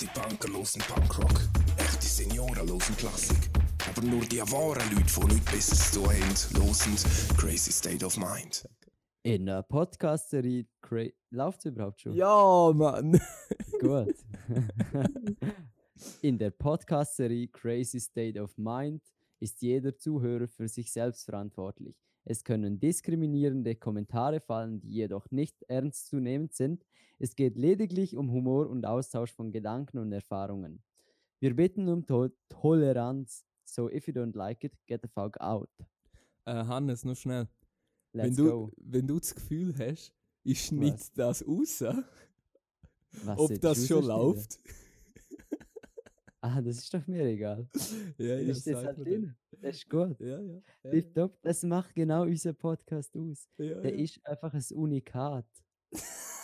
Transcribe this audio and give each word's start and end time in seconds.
Echte 0.00 0.20
Punker 0.20 0.48
losen 0.50 0.80
Punkrock, 0.82 1.40
echte 1.76 2.06
Senioren 2.06 2.68
losen 2.68 2.96
Klassik. 2.96 3.50
Aber 3.88 4.06
nur 4.06 4.20
die 4.20 4.38
wahren 4.38 4.94
Leute, 4.94 5.26
die 5.26 5.34
nichts 5.34 5.50
Besseres 5.50 5.90
zu 5.90 6.04
haben, 6.04 6.64
losen 6.64 6.94
Crazy 7.36 7.72
State 7.72 8.06
of 8.06 8.16
Mind. 8.16 8.68
In 9.24 9.46
der 9.46 9.64
Podcast-Serie 9.64 10.66
Cra 10.80 11.06
Läuft 11.30 11.58
es 11.58 11.64
überhaupt 11.64 12.00
schon? 12.00 12.12
Ja, 12.12 12.72
Mann. 12.72 13.20
Gut. 13.80 14.14
In 16.22 16.38
der 16.38 16.50
Podcast-Serie 16.50 17.48
Crazy 17.48 17.98
State 17.98 18.40
of 18.40 18.56
Mind 18.56 19.02
ist 19.40 19.60
jeder 19.62 19.98
Zuhörer 19.98 20.46
für 20.46 20.68
sich 20.68 20.92
selbst 20.92 21.24
verantwortlich. 21.24 21.96
Es 22.24 22.44
können 22.44 22.78
diskriminierende 22.78 23.74
Kommentare 23.74 24.38
fallen, 24.38 24.80
die 24.80 24.90
jedoch 24.90 25.28
nicht 25.32 25.60
ernstzunehmend 25.64 26.54
sind. 26.54 26.84
Es 27.20 27.34
geht 27.34 27.56
lediglich 27.56 28.16
um 28.16 28.30
Humor 28.30 28.68
und 28.68 28.86
Austausch 28.86 29.32
von 29.32 29.50
Gedanken 29.50 29.98
und 29.98 30.12
Erfahrungen. 30.12 30.82
Wir 31.40 31.54
bitten 31.54 31.88
um 31.88 32.06
to 32.06 32.28
Toleranz. 32.48 33.44
So 33.64 33.90
if 33.90 34.06
you 34.06 34.14
don't 34.14 34.36
like 34.36 34.62
it, 34.62 34.72
get 34.86 35.02
the 35.02 35.08
fuck 35.08 35.40
out. 35.40 35.68
Äh, 36.44 36.64
Hannes, 36.64 37.04
noch 37.04 37.16
schnell. 37.16 37.48
Let's 38.12 38.36
wenn, 38.36 38.36
du, 38.36 38.50
go. 38.50 38.72
wenn 38.76 39.06
du 39.06 39.18
das 39.18 39.34
Gefühl 39.34 39.74
hast, 39.78 40.14
ich 40.44 40.64
schnitt 40.64 41.10
das 41.16 41.46
raus, 41.46 41.82
Was 43.24 43.38
ob 43.38 43.50
jetzt 43.50 43.64
das 43.64 43.86
schon 43.86 44.04
läuft. 44.04 44.58
Ah, 46.40 46.62
das 46.62 46.78
ist 46.78 46.94
doch 46.94 47.04
mir 47.08 47.24
egal. 47.24 47.68
ja, 48.16 48.36
Dann 48.36 48.46
ist 48.46 48.64
das 48.64 48.74
sag 48.74 48.86
halt 48.86 48.98
drin. 48.98 49.34
Das 49.60 49.74
ist 49.74 49.90
gut. 49.90 50.20
Ja, 50.20 50.40
ja. 50.40 50.62
ja, 50.84 50.90
Tipptopp. 50.90 51.36
Das 51.42 51.64
macht 51.64 51.92
genau 51.96 52.22
unseren 52.22 52.54
Podcast 52.54 53.16
aus. 53.16 53.48
ja, 53.58 53.80
Der 53.80 53.92
ja. 53.92 54.04
ist 54.04 54.24
einfach 54.24 54.54
ein 54.54 54.64
Unikat. 54.70 55.46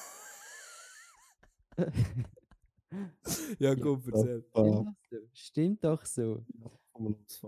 ja, 3.59 3.75
gut, 3.75 4.07
erzähl. 4.07 4.45
Stimmt 5.33 5.85
doch 5.85 6.05
so. 6.05 6.45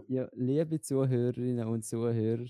Ja, 0.09 0.29
liebe 0.33 0.81
Zuhörerinnen 0.81 1.67
und 1.69 1.85
Zuhörer, 1.85 2.47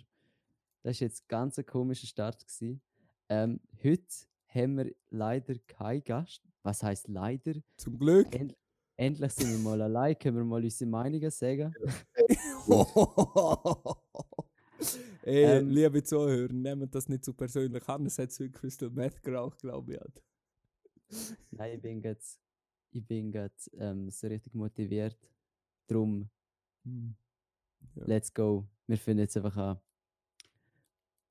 das 0.83 1.01
war 1.01 1.07
jetzt 1.07 1.23
ein 1.23 1.29
ganz 1.29 1.59
ein 1.59 1.67
komischer 1.67 2.07
Start. 2.07 2.47
Gewesen. 2.47 2.81
Ähm, 3.29 3.61
heute 3.83 4.07
haben 4.49 4.79
wir 4.79 4.95
leider 5.11 5.55
keinen 5.67 6.05
Gast. 6.05 6.43
Was 6.63 6.83
heißt 6.83 7.09
leider? 7.09 7.55
Zum 7.77 7.99
Glück. 7.99 8.35
End 8.35 8.57
endlich 8.97 9.33
sind 9.33 9.53
wir 9.53 9.59
mal 9.59 9.83
allein, 9.83 10.19
können 10.19 10.39
wir 10.39 10.45
mal 10.45 10.65
unsere 10.65 10.89
Meinungen 10.89 11.31
sagen. 11.31 11.75
Ey, 15.23 15.59
Ähm, 15.59 15.71
liebe 15.71 16.03
Zuhörer, 16.03 16.53
nehmt 16.53 16.95
das 16.95 17.09
nicht 17.09 17.25
so 17.25 17.33
persönlich 17.33 17.87
an. 17.89 18.07
Es 18.07 18.19
hat 18.19 18.31
heute 18.31 18.51
Crystal 18.51 18.91
Meth 18.91 19.23
geraucht, 19.23 19.59
glaube 19.59 19.95
ich. 19.95 20.23
Nein, 21.51 21.75
ich 21.75 21.81
bin 21.83 22.03
jetzt 22.03 22.41
ich 22.97 23.07
bin 23.07 23.31
grad, 23.31 23.53
ähm, 23.75 24.11
so 24.11 24.27
richtig 24.27 24.55
motiviert. 24.55 25.17
Drum, 25.87 26.29
Hm. 26.85 27.15
Ja. 27.95 28.05
let's 28.07 28.33
go. 28.33 28.67
Wir 28.87 28.97
finden 28.97 29.21
jetzt 29.21 29.37
einfach 29.37 29.57
an. 29.57 29.81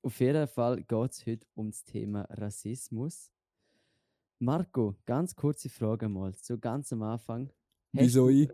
Auf 0.02 0.20
jeden 0.20 0.46
Fall 0.46 0.82
geht 0.82 1.10
es 1.12 1.26
heute 1.26 1.46
um 1.54 1.70
das 1.70 1.82
Thema 1.84 2.22
Rassismus. 2.30 3.32
Marco, 4.38 4.94
ganz 5.06 5.34
kurze 5.34 5.68
Frage 5.68 6.08
mal, 6.08 6.32
so 6.34 6.58
ganz 6.58 6.92
am 6.92 7.02
Anfang. 7.02 7.50
Wieso 7.92 8.28
ich? 8.28 8.48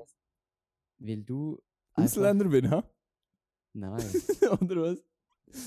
Weil 0.99 1.23
du 1.23 1.61
Ausländer 1.95 2.49
bin, 2.49 2.71
ha? 2.71 2.89
Nein. 3.75 4.01
Oder 4.61 4.77
was? 4.83 5.05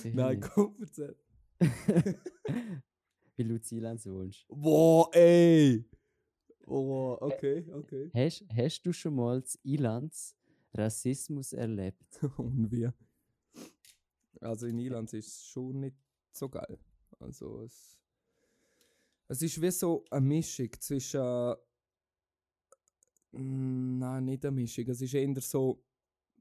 Nein, 0.06 0.40
komm, 0.40 0.75
erzähl. 0.80 1.16
Weil 3.38 3.47
du 3.47 3.61
Zielans 3.61 4.05
wohnst. 4.05 4.45
Boah, 4.47 5.09
ey! 5.14 5.86
Oh, 6.67 7.17
okay, 7.22 7.66
okay. 7.72 8.09
Hast, 8.14 8.45
hast 8.50 8.81
du 8.83 8.94
schon 8.94 9.16
mal 9.16 9.44
z 9.44 9.59
Ilanz 9.64 10.36
Rassismus 10.73 11.53
erlebt? 11.53 12.03
Und 12.38 12.72
wir. 12.72 12.94
Also 14.41 14.67
in 14.67 14.80
Irland 14.80 15.13
ist 15.13 15.28
es 15.28 15.46
schon 15.46 15.79
nicht 15.79 15.97
so 16.31 16.50
geil. 16.50 16.79
Also 17.19 17.62
es, 17.62 18.00
es 19.28 19.41
ist 19.41 19.62
wie 19.62 19.72
so 19.72 20.06
eine 20.09 20.25
Mischung 20.25 20.69
zwischen. 20.79 21.56
Mm, 23.31 24.00
Nein, 24.00 24.25
nicht 24.25 24.46
eine 24.46 24.56
Mischung. 24.56 24.88
Es 24.88 25.02
ist 25.02 25.13
eher 25.13 25.41
so. 25.41 25.84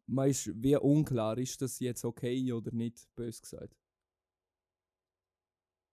Man 0.06 0.28
ist 0.28 0.50
wie 0.62 0.76
unklar, 0.76 1.38
ist 1.38 1.60
das 1.62 1.80
jetzt 1.80 2.04
okay 2.04 2.52
oder 2.52 2.70
nicht, 2.72 3.08
bös 3.14 3.40
gesagt. 3.40 3.74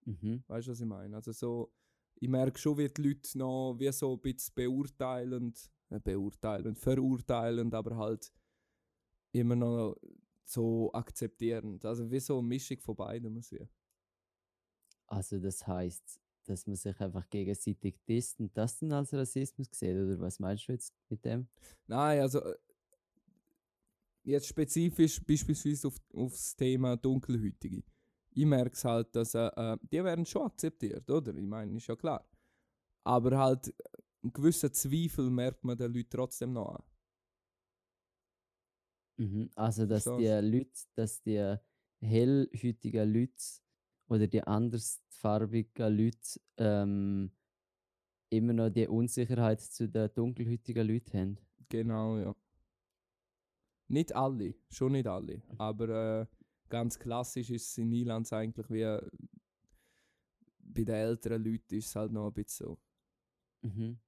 Mhm. 0.06 0.44
Weißt 0.48 0.68
du, 0.68 0.72
was 0.72 0.80
ich 0.80 0.86
meine? 0.86 1.16
Also 1.16 1.32
so, 1.32 1.72
ich 2.16 2.30
merke 2.30 2.60
schon, 2.60 2.78
wie 2.78 2.88
die 2.90 3.02
Leute 3.02 3.38
noch 3.38 3.76
wie 3.80 3.92
so 3.92 4.14
ein 4.14 4.22
bisschen 4.22 4.54
beurteilend, 4.56 5.72
äh, 5.90 6.00
beurteilend, 6.00 6.80
verurteilend, 6.80 7.74
aber 7.74 7.98
halt 7.98 8.32
immer 9.32 9.56
noch 9.56 9.96
so 10.44 10.92
akzeptierend. 10.94 11.86
Also 11.86 12.10
wie 12.12 12.20
so 12.20 12.40
eine 12.40 12.48
Mischung 12.48 12.80
von 12.80 12.96
beidem. 12.96 13.34
muss 13.34 13.52
ich. 13.52 13.68
Also 15.08 15.40
das 15.40 15.66
heißt, 15.68 16.22
dass 16.46 16.68
man 16.68 16.76
sich 16.76 17.00
einfach 17.00 17.30
gegenseitig 17.30 17.96
disst 18.08 18.40
und 18.40 18.56
das 18.58 18.80
dann 18.80 18.92
als 18.94 19.14
Rassismus 19.14 19.68
sieht, 19.72 19.96
oder 19.96 20.20
was 20.20 20.40
meinst 20.40 20.68
du 20.68 20.74
jetzt 20.74 20.94
mit 21.10 21.24
dem? 21.26 21.48
Nein, 21.88 22.22
also 22.22 22.40
äh, 22.40 22.56
jetzt 24.24 24.48
spezifisch 24.48 25.22
beispielsweise 25.24 25.88
auf, 25.88 25.98
auf 26.14 26.32
das 26.32 26.56
Thema 26.56 26.96
Dunkelhäutige. 26.98 27.84
Ich 28.34 28.46
merke 28.46 28.74
es 28.74 28.86
halt, 28.86 29.16
dass 29.16 29.36
äh, 29.36 29.48
äh, 29.48 29.78
die 29.92 30.04
werden 30.04 30.26
schon 30.26 30.44
akzeptiert, 30.44 31.10
oder? 31.10 31.36
Ich 31.36 31.44
meine, 31.44 31.76
ist 31.76 31.88
ja 31.88 31.96
klar. 31.96 32.26
Aber 33.04 33.38
halt 33.38 33.68
äh, 33.68 33.74
einen 34.24 34.34
gewissen 34.34 34.74
Zweifel 34.74 35.30
merkt 35.30 35.64
man 35.64 35.78
den 35.78 35.94
Leuten 35.94 36.10
trotzdem 36.10 36.54
noch 36.54 36.76
an. 36.76 36.84
Mhm. 39.18 39.50
Also 39.56 39.86
dass 39.86 40.04
die 40.04 40.10
Verstehst 40.10 40.54
Leute, 40.54 40.88
dass 40.96 41.22
die 41.22 41.56
hellhäutigen 42.02 43.14
Leute 43.14 43.44
oder 44.08 44.28
die 44.28 44.42
andersfarbigen 44.42 45.98
Leute 45.98 46.40
ähm, 46.58 47.32
immer 48.30 48.54
noch 48.54 48.70
die 48.70 48.88
Unsicherheit 48.88 49.62
zu 49.62 49.88
den 49.88 50.10
dunkelhäutigen 50.14 50.88
Leuten 50.88 51.18
haben. 51.18 51.38
Genau, 51.70 52.18
ja. 52.18 52.36
Nicht 53.88 54.16
alle, 54.16 54.56
schon 54.70 54.94
nicht 54.94 55.08
alle. 55.08 55.42
Aber 55.58 55.90
äh, 55.90 56.26
ganz 56.72 56.98
klassisch 56.98 57.52
ist 57.52 57.68
es 57.70 57.78
in 57.78 57.92
Irland 57.92 58.32
eigentlich 58.34 58.68
wie 58.70 58.86
bei 60.74 60.84
den 60.84 60.96
älteren 60.96 61.44
Leuten 61.44 61.76
ist 61.76 61.88
es 61.88 61.96
halt 61.96 62.12
noch 62.12 62.28
ein 62.28 62.34
bisschen 62.34 62.68
so. 62.68 62.80
Mhm. 63.62 64.00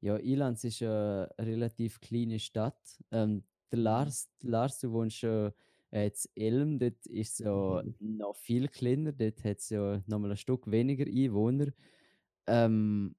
Ja, 0.00 0.18
Ilanz 0.18 0.64
ist 0.64 0.82
eine 0.82 1.30
relativ 1.38 2.00
kleine 2.00 2.38
Stadt. 2.38 3.02
Ähm, 3.10 3.44
der 3.70 3.78
Lars, 3.78 4.28
der 4.42 4.50
Lars, 4.50 4.78
du 4.80 4.92
wohnst 4.92 5.16
schon 5.16 5.52
äh, 5.90 6.08
in 6.08 6.42
Elm, 6.42 6.78
dort 6.78 7.06
ist 7.06 7.36
so 7.38 7.82
noch 8.00 8.36
viel 8.36 8.68
kleiner, 8.68 9.12
dort 9.12 9.42
hat 9.44 9.58
es 9.58 9.70
ja 9.70 10.02
nochmal 10.06 10.32
ein 10.32 10.36
Stück 10.36 10.70
weniger 10.70 11.06
Einwohner. 11.06 11.68
Ähm, 12.46 13.14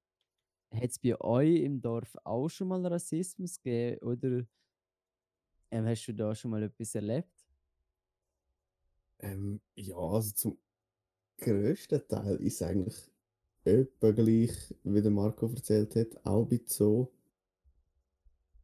hat 0.72 0.90
es 0.90 0.98
bei 0.98 1.20
euch 1.20 1.62
im 1.62 1.80
Dorf 1.80 2.16
auch 2.24 2.48
schon 2.48 2.68
mal 2.68 2.86
Rassismus 2.86 3.56
gegeben 3.58 3.98
oder 4.06 4.46
ähm, 5.70 5.86
hast 5.86 6.06
du 6.06 6.12
da 6.12 6.34
schon 6.34 6.50
mal 6.50 6.62
etwas 6.62 6.94
erlebt? 6.94 7.43
Ähm, 9.18 9.60
ja, 9.76 9.96
also 9.96 10.32
zum 10.34 10.58
grössten 11.38 12.06
Teil 12.08 12.36
ist 12.36 12.56
es 12.56 12.62
eigentlich 12.62 12.96
etwa 13.64 14.12
gleich, 14.12 14.52
wie 14.84 15.02
der 15.02 15.10
Marco 15.12 15.48
erzählt 15.48 15.96
hat, 15.96 16.26
auch 16.26 16.42
ein 16.44 16.48
bisschen 16.48 16.68
so. 16.68 17.12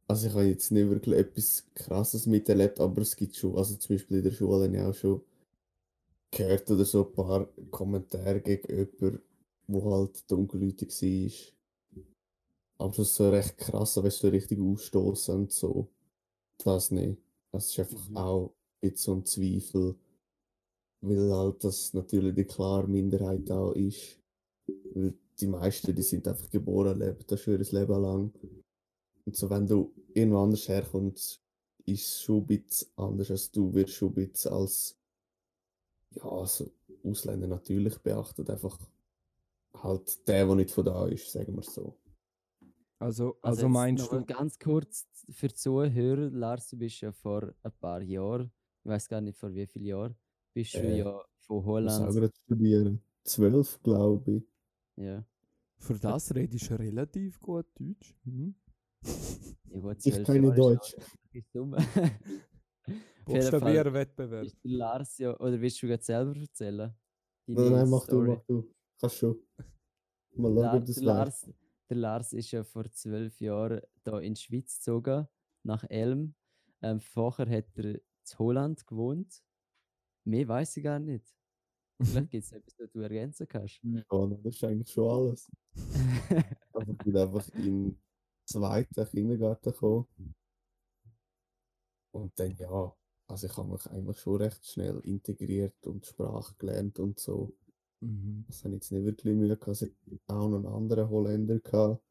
Also 0.07 0.27
ich 0.27 0.33
habe 0.33 0.43
jetzt 0.45 0.69
nicht 0.71 0.89
wirklich 0.89 1.15
etwas 1.17 1.65
Krasses 1.73 2.27
miterlebt, 2.27 2.79
aber 2.79 3.01
es 3.01 3.15
gibt 3.15 3.35
schon, 3.35 3.57
also 3.57 3.75
zum 3.77 3.95
Beispiel 3.95 4.17
in 4.17 4.23
der 4.25 4.29
Schule 4.31 4.65
habe 4.65 4.75
ich 4.75 4.79
auch 4.83 4.93
schon 4.93 5.21
gehört 6.29 6.69
oder 6.69 6.83
so 6.85 7.05
ein 7.05 7.13
paar 7.13 7.47
Kommentare 7.69 8.41
gegen 8.41 8.67
jemanden, 8.69 9.21
der 9.67 9.83
halt 9.85 10.29
dunkelhäutig 10.29 10.89
war. 12.77 12.87
Aber 12.87 12.89
das 12.95 13.07
ist 13.09 13.15
so 13.15 13.29
recht 13.29 13.57
krass, 13.57 13.97
es 13.97 14.17
so 14.19 14.27
richtig 14.29 14.59
ausstoßen 14.59 15.35
und 15.35 15.51
so. 15.51 15.87
Das 16.59 16.91
nicht. 16.91 17.17
Das 17.51 17.67
ist 17.69 17.79
einfach 17.79 18.09
Mhm. 18.09 18.17
auch 18.17 18.53
ein 18.83 18.89
bisschen 18.91 18.97
so 18.97 19.13
ein 19.15 19.25
Zweifel, 19.25 19.95
weil 21.01 21.31
halt 21.31 21.63
das 21.63 21.93
natürlich 21.93 22.35
die 22.35 22.45
klare 22.45 22.87
Minderheit 22.87 23.49
auch 23.51 23.73
ist. 23.73 24.19
Weil 24.93 25.13
die 25.39 25.47
meisten, 25.47 25.95
die 25.95 26.01
sind 26.01 26.27
einfach 26.27 26.49
geboren, 26.49 26.99
leben 26.99 27.23
das 27.27 27.41
schon 27.41 27.53
ihr 27.53 27.59
Leben 27.59 28.01
lang. 28.01 28.31
Und 29.25 29.35
so, 29.35 29.49
wenn 29.49 29.67
du 29.67 29.93
irgendwo 30.13 30.39
anders 30.39 30.67
herkommst, 30.67 31.41
ist 31.85 32.07
es 32.07 32.21
schon 32.21 32.39
ein 32.39 32.47
bisschen 32.47 32.87
anders, 32.95 33.31
als 33.31 33.51
du 33.51 33.73
wirst 33.73 33.93
schon 33.93 34.09
ein 34.09 34.13
bisschen 34.13 34.53
als 34.53 34.97
ja, 36.11 36.23
also 36.23 36.71
Ausländer 37.03 37.47
natürlich 37.47 37.97
beachtet. 37.99 38.49
Einfach 38.49 38.77
halt 39.73 40.27
der, 40.27 40.45
der 40.45 40.55
nicht 40.55 40.71
von 40.71 40.85
da 40.85 41.07
ist, 41.07 41.31
sagen 41.31 41.55
wir 41.55 41.63
so. 41.63 41.97
Also, 42.99 43.37
Also, 43.37 43.37
also 43.41 43.69
meinst 43.69 44.11
du, 44.11 44.25
ganz 44.25 44.59
kurz 44.59 45.07
für 45.31 45.47
die 45.47 45.55
Zuhörer, 45.55 46.29
Lars, 46.29 46.69
du 46.69 46.77
bist 46.77 47.01
ja 47.01 47.11
vor 47.11 47.51
ein 47.63 47.71
paar 47.79 48.01
Jahren, 48.01 48.51
ich 48.83 48.89
weiß 48.89 49.07
gar 49.07 49.21
nicht 49.21 49.37
vor 49.37 49.53
wie 49.53 49.65
vielen 49.65 49.85
Jahren, 49.85 50.15
bist 50.53 50.73
du 50.75 50.79
Äh, 50.79 50.97
ja 50.99 51.23
von 51.39 51.59
Ich 51.59 51.65
Holland. 51.65 52.07
auch 52.09 52.13
gerade 52.13 52.31
studieren. 52.45 53.01
Zwölf, 53.23 53.79
glaube 53.83 54.31
ich. 54.31 54.43
Ja. 54.97 55.25
für 55.77 55.95
das 55.97 56.33
redest 56.35 56.69
du 56.69 56.75
relativ 56.79 57.39
gut 57.39 57.65
Deutsch? 57.79 58.13
Mhm. 58.23 58.55
Ja, 59.73 59.91
Ich 59.91 59.99
12 59.99 60.23
kann 60.27 60.41
nicht 60.41 60.57
Deutsch. 60.57 60.95
auch 60.95 61.01
wirklich 61.23 61.47
dumm. 61.53 61.73
Auf 61.73 61.85
jeden 61.85 63.49
Fall 63.59 63.59
Buchstabieren 63.59 63.93
Wettbewerb. 63.93 64.45
ist 64.45 64.57
Lars 64.63 65.17
ja, 65.19 65.39
oder 65.39 65.59
willst 65.61 65.81
du 65.81 65.87
gerade 65.87 66.03
selber 66.03 66.35
erzählen? 66.39 66.93
Nein, 67.47 67.55
Deine 67.55 67.69
nein, 67.71 67.89
mach 67.89 67.99
du, 68.01 68.05
Story. 68.05 68.27
mach 68.29 68.43
du. 68.45 68.73
Kannst 68.99 69.15
schon. 69.17 69.35
Mal 70.35 70.49
schauen, 70.53 70.55
La 70.55 70.75
ob 70.77 70.85
das 70.85 70.95
der, 70.95 71.03
läuft. 71.05 71.17
Lars, 71.17 71.49
der 71.89 71.97
Lars 71.97 72.33
ist 72.33 72.51
ja 72.51 72.63
vor 72.63 72.91
zwölf 72.91 73.39
Jahren 73.41 73.81
da 74.03 74.19
in 74.19 74.33
die 74.33 74.41
Schweiz 74.41 74.75
gezogen, 74.77 75.27
nach 75.63 75.83
Elm. 75.89 76.35
Ähm, 76.81 76.99
vorher 76.99 77.47
hat 77.49 77.77
er 77.77 77.95
in 77.95 78.01
Holland 78.39 78.85
gewohnt. 78.87 79.41
Mehr 80.23 80.47
weiß 80.47 80.77
ich 80.77 80.83
gar 80.83 80.99
nicht. 80.99 81.25
Vielleicht 81.99 82.29
gibt 82.31 82.45
es 82.45 82.51
etwas, 82.51 82.75
das 82.75 82.91
du 82.91 82.99
ergänzen 82.99 83.47
kannst. 83.47 83.79
Ja, 83.83 84.03
das 84.43 84.55
ist 84.55 84.63
eigentlich 84.63 84.91
schon 84.91 85.09
alles. 85.09 85.51
Also 86.73 86.91
ich 86.91 86.97
bin 86.97 87.17
einfach 87.17 87.47
im 87.55 87.97
zweiten 88.45 89.05
Kindergarten 89.09 89.71
gekommen. 89.71 90.07
Und 92.11 92.37
dann 92.37 92.55
ja, 92.57 92.95
also 93.27 93.47
ich 93.47 93.55
habe 93.55 93.71
mich 93.71 93.89
einfach 93.89 94.17
schon 94.17 94.41
recht 94.41 94.65
schnell 94.65 94.99
integriert 94.99 95.87
und 95.87 96.05
Sprache 96.05 96.53
gelernt 96.57 96.99
und 96.99 97.19
so. 97.19 97.53
Mhm. 98.01 98.43
Das 98.47 98.63
habe 98.63 98.75
ich 98.75 98.81
jetzt 98.81 98.91
nicht 98.91 99.05
wirklich 99.05 99.35
Mühe 99.35 99.55
gehabt. 99.55 99.81
Es 99.81 99.83
hat 99.83 99.91
auch 100.27 100.49
noch 100.49 100.57
einen 100.57 100.65
anderen 100.65 101.09
Holländer 101.09 101.59
gehabt. 101.59 102.03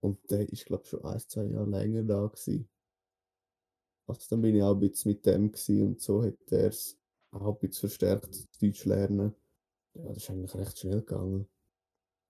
Und 0.00 0.18
der 0.30 0.48
ist, 0.50 0.66
glaube 0.66 0.82
ich, 0.84 0.90
schon 0.90 1.04
ein, 1.04 1.18
zwei 1.20 1.44
Jahre 1.44 1.68
länger 1.68 2.02
da 2.02 2.26
gewesen. 2.26 2.68
Also 4.06 4.26
dann 4.30 4.42
bin 4.42 4.54
ich 4.54 4.62
auch 4.62 4.74
ein 4.74 4.80
bisschen 4.80 5.12
mit 5.12 5.24
dem 5.24 5.50
gewesen 5.50 5.86
und 5.86 6.00
so 6.00 6.22
hat 6.22 6.36
er 6.50 6.68
es 6.68 6.98
bisschen 7.38 7.72
verstärkt 7.72 8.62
Deutsch 8.62 8.84
lernen. 8.84 9.34
Ja, 9.94 10.08
das 10.08 10.18
ist 10.18 10.30
eigentlich 10.30 10.54
recht 10.54 10.78
schnell 10.78 11.00
gegangen. 11.00 11.46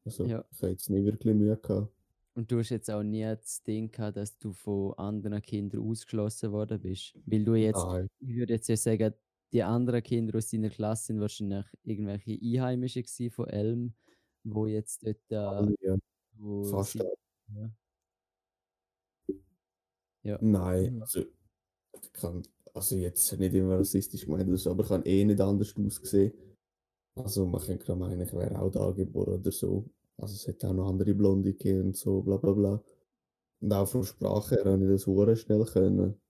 Also 0.05 0.25
Ja. 0.25 0.45
ich 0.51 0.59
habe 0.62 0.73
jetzt 0.73 0.91
nicht 0.91 1.05
wirklich 1.05 1.35
Mühe 1.35 1.56
gehabt. 1.56 1.93
Und 2.35 2.51
du 2.51 2.59
hast 2.59 2.71
jetzt 2.71 2.91
auch 2.91 3.03
nie 3.03 3.23
das 3.23 3.62
Ding 3.62 3.91
gehabt, 3.93 4.17
dass 4.17 4.37
du 4.39 4.53
von 4.53 4.95
anderen 4.95 5.41
Kindern 5.41 5.89
ausgeschlossen 5.89 6.51
worden 6.53 6.81
bist. 6.81 7.15
Weil 7.27 7.45
du 7.45 7.55
jetzt, 7.55 7.85
Nein, 7.85 8.09
ich 8.21 8.35
würde 8.35 8.55
jetzt 8.55 8.69
ja 8.69 8.77
sagen, 8.77 9.15
die 9.53 9.62
anderen 9.62 10.03
Kinder 10.03 10.37
aus 10.37 10.51
deiner 10.51 10.69
Klasse 10.71 11.07
sind 11.07 11.21
wahrscheinlich 11.21 11.65
irgendwelche 11.85 12.33
Einheimische 12.33 13.05
von 13.31 13.47
Elm, 13.49 13.95
wo 14.43 14.67
jetzt 14.67 15.07
dort 15.07 15.21
äh, 15.31 15.75
ja, 15.87 15.97
fast 16.65 16.93
sie, 16.93 17.05
ja. 17.55 17.71
Ja. 20.25 20.39
Nein, 20.41 21.03
also 21.03 21.21
ich 21.21 22.12
kann, 22.15 22.43
also 22.75 22.97
jetzt 22.97 23.32
nicht 23.38 23.55
immer 23.55 23.79
rassistisch 23.79 24.26
gemeint 24.26 24.49
oder 24.49 24.59
so, 24.59 24.71
aber 24.71 24.82
ich 24.82 24.88
kann 24.88 25.05
eh 25.05 25.25
nicht 25.25 25.41
anders 25.41 25.75
ausgesehen. 25.76 26.32
Also 27.17 27.47
man 27.47 27.61
könnte 27.62 27.85
gerade 27.85 27.99
meinen, 28.00 28.21
ich 28.23 28.32
wäre 28.32 28.61
auch 28.61 28.71
da 28.71 28.91
geboren 28.91 29.35
oder 29.41 29.53
so. 29.53 29.88
Also 30.17 30.35
es 30.35 30.47
hätte 30.47 30.69
auch 30.69 30.75
noch 30.75 30.88
andere 30.88 31.15
Blonde 31.15 31.53
gegeben 31.53 31.88
und 31.88 31.97
so, 31.97 32.23
bla 32.23 32.37
bla 32.37 32.53
bla. 32.53 32.82
Und 33.61 33.73
auch 33.73 33.88
von 33.88 34.05
Sprache 34.05 34.56
her 34.56 34.65
habe 34.73 34.85
ich 34.85 34.91
das 34.91 35.06
hure 35.06 35.37
schnell 35.37 35.65
können. 35.65 36.21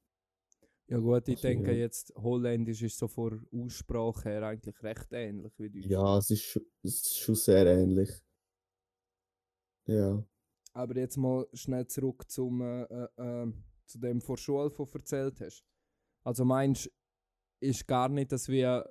Ja 0.89 0.99
gut, 0.99 1.29
ich 1.29 1.37
Also, 1.37 1.49
denke 1.49 1.73
ja. 1.73 1.79
jetzt, 1.79 2.13
Holländisch 2.17 2.83
ist 2.83 2.99
so 2.99 3.09
von 3.09 3.47
Aussprache 3.53 4.29
her 4.29 4.43
eigentlich 4.43 4.83
recht 4.83 5.13
ähnlich 5.13 5.53
wie 5.59 5.71
Deutsch. 5.71 5.87
Ja, 5.87 6.19
es 6.19 6.31
ist, 6.31 6.43
schon- 6.43 6.67
es 6.83 6.95
ist 7.01 7.19
schon 7.19 7.35
sehr 7.35 7.67
ähnlich. 7.67 8.11
Ja. 9.87 10.25
Aber 10.73 10.97
jetzt 10.97 11.17
mal 11.17 11.47
schnell 11.55 11.87
zurück 11.87 12.31
zum, 12.31 12.61
äh, 12.61 12.83
äh, 12.85 13.09
äh, 13.17 13.53
zu 13.87 13.99
dem 13.99 14.21
vor 14.21 14.37
Schule, 14.37 14.71
von 14.71 14.87
du 14.87 14.99
erzählt 14.99 15.41
hast. 15.41 15.65
Also 16.25 16.45
meinst 16.45 16.91
ist 17.61 17.87
gar 17.87 18.09
nicht, 18.09 18.33
dass 18.33 18.49
wir 18.49 18.89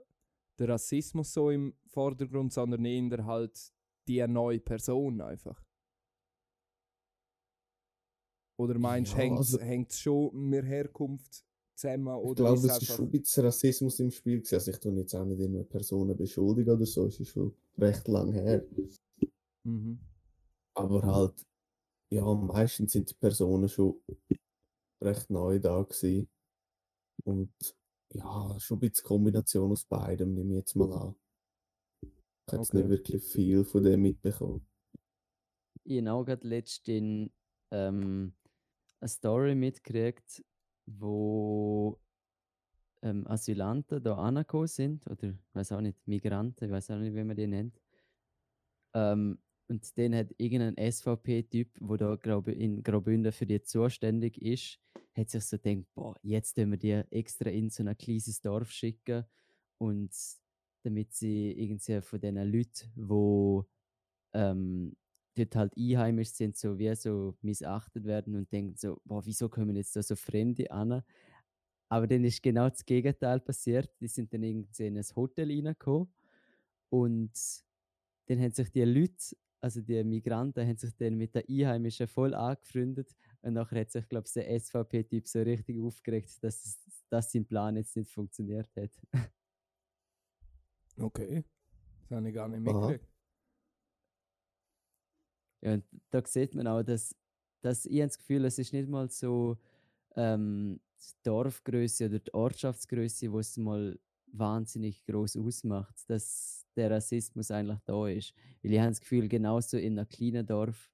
der 0.59 0.69
Rassismus 0.69 1.33
so 1.33 1.49
im 1.49 1.75
Vordergrund, 1.87 2.53
sondern 2.53 2.85
eher 2.85 3.25
halt 3.25 3.71
die 4.07 4.25
neue 4.27 4.59
Person 4.59 5.21
einfach? 5.21 5.61
Oder 8.59 8.77
meinst 8.77 9.13
du, 9.13 9.17
Ja, 9.17 9.23
hängt 9.23 9.37
also- 9.37 9.59
es 9.59 9.99
schon 9.99 10.49
mit 10.49 10.65
Herkunft 10.65 11.43
zusammen? 11.75 12.07
Ich 12.07 12.23
Oder 12.23 12.43
glaube, 12.43 12.67
ist 12.67 12.71
es 12.71 12.81
ist 12.83 12.95
schon 12.95 13.05
ein 13.05 13.11
bisschen 13.11 13.45
Rassismus 13.45 13.99
im 13.99 14.11
Spiel 14.11 14.37
gewesen. 14.37 14.55
Also 14.55 14.71
ich 14.71 14.79
tue 14.79 14.93
jetzt 14.93 15.15
auch 15.15 15.25
nicht 15.25 15.39
irgendeine 15.39 15.65
Personen 15.65 16.15
beschuldigen 16.15 16.69
oder 16.75 16.85
so, 16.85 17.07
es 17.07 17.19
ist 17.19 17.29
schon 17.29 17.53
recht 17.77 18.07
lang 18.07 18.31
her. 18.31 18.63
Mhm. 19.63 19.99
Aber 20.75 21.01
halt, 21.03 21.45
ja, 22.11 22.23
meistens 22.35 22.91
sind 22.91 23.09
die 23.09 23.15
Personen 23.15 23.67
schon 23.69 23.95
recht 25.01 25.29
neu 25.29 25.59
da 25.59 25.81
gewesen. 25.81 26.29
Und 27.25 27.53
ja, 28.13 28.59
schon 28.59 28.77
ein 28.77 28.79
bisschen 28.81 29.05
Kombination 29.05 29.71
aus 29.71 29.85
beidem, 29.85 30.33
nehme 30.33 30.51
ich 30.53 30.57
jetzt 30.59 30.75
mal 30.75 30.91
an. 30.93 31.15
Ich 32.47 32.53
habe 32.53 32.57
jetzt 32.57 32.73
nicht 32.73 32.87
Okay. 32.87 32.89
wirklich 32.89 33.23
viel 33.23 33.65
von 33.65 33.83
dem 33.83 34.01
mitbekommen. 34.01 34.65
Ich 35.85 35.99
habe 35.99 36.11
auch 36.13 36.23
gerade 36.25 36.47
letztens 36.47 37.31
ähm, 37.71 38.33
eine 38.99 39.09
Story 39.09 39.55
mitgekriegt, 39.55 40.43
wo 40.85 41.99
ähm, 43.01 43.27
Asylanten 43.27 44.01
da 44.03 44.15
angekommen 44.15 44.67
sind, 44.67 45.05
oder 45.07 45.23
ich 45.23 45.35
weiß 45.53 45.73
auch 45.73 45.81
nicht, 45.81 45.97
Migranten, 46.07 46.65
ich 46.65 46.71
weiß 46.71 46.91
auch 46.91 46.97
nicht, 46.99 47.15
wie 47.15 47.23
man 47.23 47.35
die 47.35 47.47
nennt. 47.47 47.79
Ähm, 48.93 49.39
und 49.69 49.97
dann 49.97 50.15
hat 50.15 50.33
irgendein 50.37 50.91
SVP-Typ, 50.91 51.69
der 51.79 51.97
da 51.97 52.15
glaub, 52.15 52.47
in 52.47 52.83
Graubünden 52.83 53.31
für 53.31 53.45
die 53.45 53.61
zuständig 53.61 54.41
ist, 54.41 54.79
hat 55.15 55.29
sich 55.29 55.45
so 55.45 55.57
gedacht, 55.57 55.85
boah, 55.93 56.15
jetzt 56.23 56.55
tun 56.55 56.71
wir 56.71 56.77
die 56.77 57.03
extra 57.11 57.49
in 57.49 57.69
so 57.69 57.83
ein 57.83 57.97
kleines 57.97 58.41
Dorf 58.41 58.71
schicken 58.71 59.25
und 59.77 60.11
damit 60.83 61.13
sie 61.13 61.51
irgendwie 61.51 62.01
von 62.01 62.19
diesen 62.19 62.51
Leuten, 62.51 62.91
die 62.95 63.67
ähm, 64.33 64.95
dort 65.35 65.55
halt 65.55 65.77
einheimisch 65.77 66.29
sind, 66.29 66.57
so 66.57 66.77
wie 66.77 66.93
so 66.95 67.35
missachtet 67.41 68.05
werden 68.05 68.35
und 68.35 68.51
denken 68.51 68.75
so, 68.75 68.99
boah, 69.05 69.25
wieso 69.25 69.49
kommen 69.49 69.75
jetzt 69.75 69.95
da 69.95 70.03
so 70.03 70.15
Fremde 70.15 70.69
an? 70.71 71.03
Aber 71.89 72.07
dann 72.07 72.23
ist 72.23 72.41
genau 72.41 72.69
das 72.69 72.85
Gegenteil 72.85 73.39
passiert. 73.39 73.89
Die 73.99 74.07
sind 74.07 74.33
dann 74.33 74.43
irgendwie 74.43 74.87
in 74.87 74.97
ein 74.97 75.05
Hotel 75.15 75.49
reingekommen 75.49 76.11
und 76.89 77.31
dann 78.27 78.39
haben 78.39 78.51
sich 78.51 78.71
die 78.71 78.83
Leute, 78.83 79.35
also 79.61 79.81
die 79.81 80.03
Migranten, 80.03 80.67
haben 80.67 80.77
sich 80.77 80.95
dann 80.95 81.15
mit 81.17 81.35
den 81.35 81.43
Einheimischen 81.47 82.07
voll 82.07 82.33
angefreundet 82.33 83.15
und 83.43 83.53
nachher 83.53 83.81
hat 83.81 83.91
sich, 83.91 84.07
glaube 84.07 84.25
ich, 84.25 84.33
der 84.33 84.59
SVP-Typ 84.59 85.27
so 85.27 85.41
richtig 85.41 85.79
aufgeregt, 85.79 86.41
dass, 86.41 86.79
dass 87.09 87.31
sein 87.31 87.45
Plan 87.45 87.75
jetzt 87.75 87.95
nicht 87.95 88.11
funktioniert 88.11 88.69
hat. 88.75 88.91
Okay. 90.95 91.43
Das 92.01 92.17
habe 92.17 92.29
ich 92.29 92.35
gar 92.35 92.47
nicht 92.47 92.61
mitgekriegt. 92.61 93.09
Ja, 95.61 95.73
und 95.73 95.83
da 96.11 96.23
sieht 96.23 96.53
man 96.53 96.67
auch, 96.67 96.83
dass, 96.83 97.15
dass 97.61 97.87
ich 97.87 97.99
habe 97.99 98.09
das 98.09 98.19
Gefühl, 98.19 98.45
es 98.45 98.59
ist 98.59 98.73
nicht 98.73 98.87
mal 98.87 99.09
so 99.09 99.57
ähm, 100.15 100.79
die 100.99 101.23
Dorfgröße 101.23 102.05
oder 102.05 102.19
die 102.19 102.31
Ortschaftsgröße, 102.31 103.31
wo 103.31 103.39
es 103.39 103.57
mal 103.57 103.97
wahnsinnig 104.27 105.03
groß 105.05 105.37
ausmacht, 105.37 105.95
dass 106.07 106.67
der 106.75 106.91
Rassismus 106.91 107.49
eigentlich 107.49 107.79
da 107.85 108.07
ist. 108.07 108.35
Weil 108.61 108.73
ich 108.73 108.79
habe 108.79 108.89
das 108.89 109.01
Gefühl, 109.01 109.27
genauso 109.27 109.77
in 109.77 109.97
einem 109.97 110.07
kleinen 110.07 110.45
Dorf, 110.45 110.91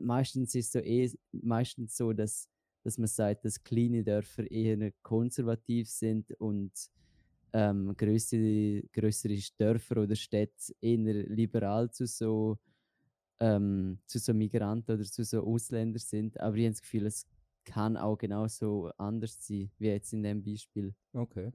meistens 0.00 0.54
ist 0.54 0.66
es 0.66 0.72
so 0.72 0.78
eh 0.80 1.10
meistens 1.32 1.96
so, 1.96 2.12
dass, 2.12 2.48
dass 2.82 2.98
man 2.98 3.08
sagt, 3.08 3.44
dass 3.44 3.62
kleine 3.62 4.04
Dörfer 4.04 4.50
eher 4.50 4.92
konservativ 5.02 5.88
sind 5.90 6.32
und 6.40 6.72
ähm, 7.52 7.94
größere, 7.96 8.82
größere 8.92 9.38
Dörfer 9.58 10.02
oder 10.02 10.16
Städte 10.16 10.74
eher 10.80 10.98
liberal 11.28 11.90
zu 11.90 12.06
so 12.06 12.58
ähm, 13.40 14.00
zu 14.06 14.18
so 14.18 14.34
Migranten 14.34 14.92
oder 14.92 15.04
zu 15.04 15.24
so 15.24 15.42
Ausländern 15.44 15.98
sind. 16.00 16.40
Aber 16.40 16.56
ich 16.56 16.64
habe 16.64 16.72
das 16.72 16.82
Gefühl, 16.82 17.06
es 17.06 17.26
kann 17.64 17.96
auch 17.96 18.16
genauso 18.18 18.90
anders 18.98 19.38
sein, 19.46 19.70
wie 19.78 19.88
jetzt 19.88 20.12
in 20.12 20.22
dem 20.22 20.42
Beispiel. 20.44 20.94
Okay. 21.14 21.52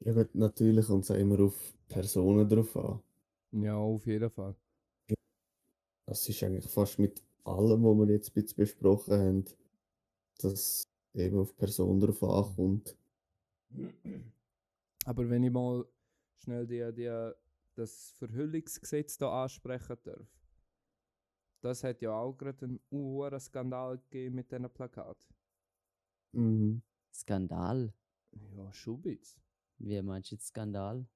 Ja, 0.00 0.12
natürlich 0.32 0.86
kommt 0.88 1.04
es 1.04 1.10
auch 1.12 1.14
immer 1.14 1.38
auf 1.38 1.72
Personen 1.88 2.48
drauf 2.48 2.76
an. 2.76 3.00
Ja, 3.52 3.76
auf 3.76 4.06
jeden 4.06 4.30
Fall. 4.30 4.56
Das 6.08 6.26
ist 6.26 6.42
eigentlich 6.42 6.66
fast 6.66 6.98
mit 6.98 7.22
allem, 7.44 7.84
was 7.84 7.98
wir 7.98 8.14
jetzt 8.14 8.30
ein 8.30 8.42
bisschen 8.42 8.56
besprochen 8.56 9.12
haben, 9.12 9.44
dass 10.38 10.88
eben 11.12 11.38
auf 11.38 11.54
Personen 11.54 12.00
drauf 12.00 12.22
ankommt. 12.22 12.96
Aber 15.04 15.28
wenn 15.28 15.44
ich 15.44 15.52
mal 15.52 15.84
schnell 16.38 16.66
die, 16.66 16.94
die, 16.94 17.32
das 17.74 18.12
Verhüllungsgesetz 18.12 19.18
da 19.18 19.44
ansprechen 19.44 19.98
darf. 20.02 20.26
Das 21.60 21.84
hat 21.84 22.00
ja 22.00 22.18
auch 22.18 22.38
gerade 22.38 22.64
einen 22.64 22.80
hohen 22.90 23.38
Skandal 23.38 23.98
gegeben 23.98 24.36
mit 24.36 24.50
diesen 24.50 24.70
Plakaten. 24.70 25.34
Mhm. 26.32 26.80
Skandal? 27.12 27.92
Ja, 28.56 28.72
schon 28.72 28.94
ein 28.94 29.02
bisschen. 29.02 29.42
Wie 29.76 30.00
meinst 30.00 30.30
du 30.30 30.36
jetzt 30.36 30.46
Skandal? 30.46 31.06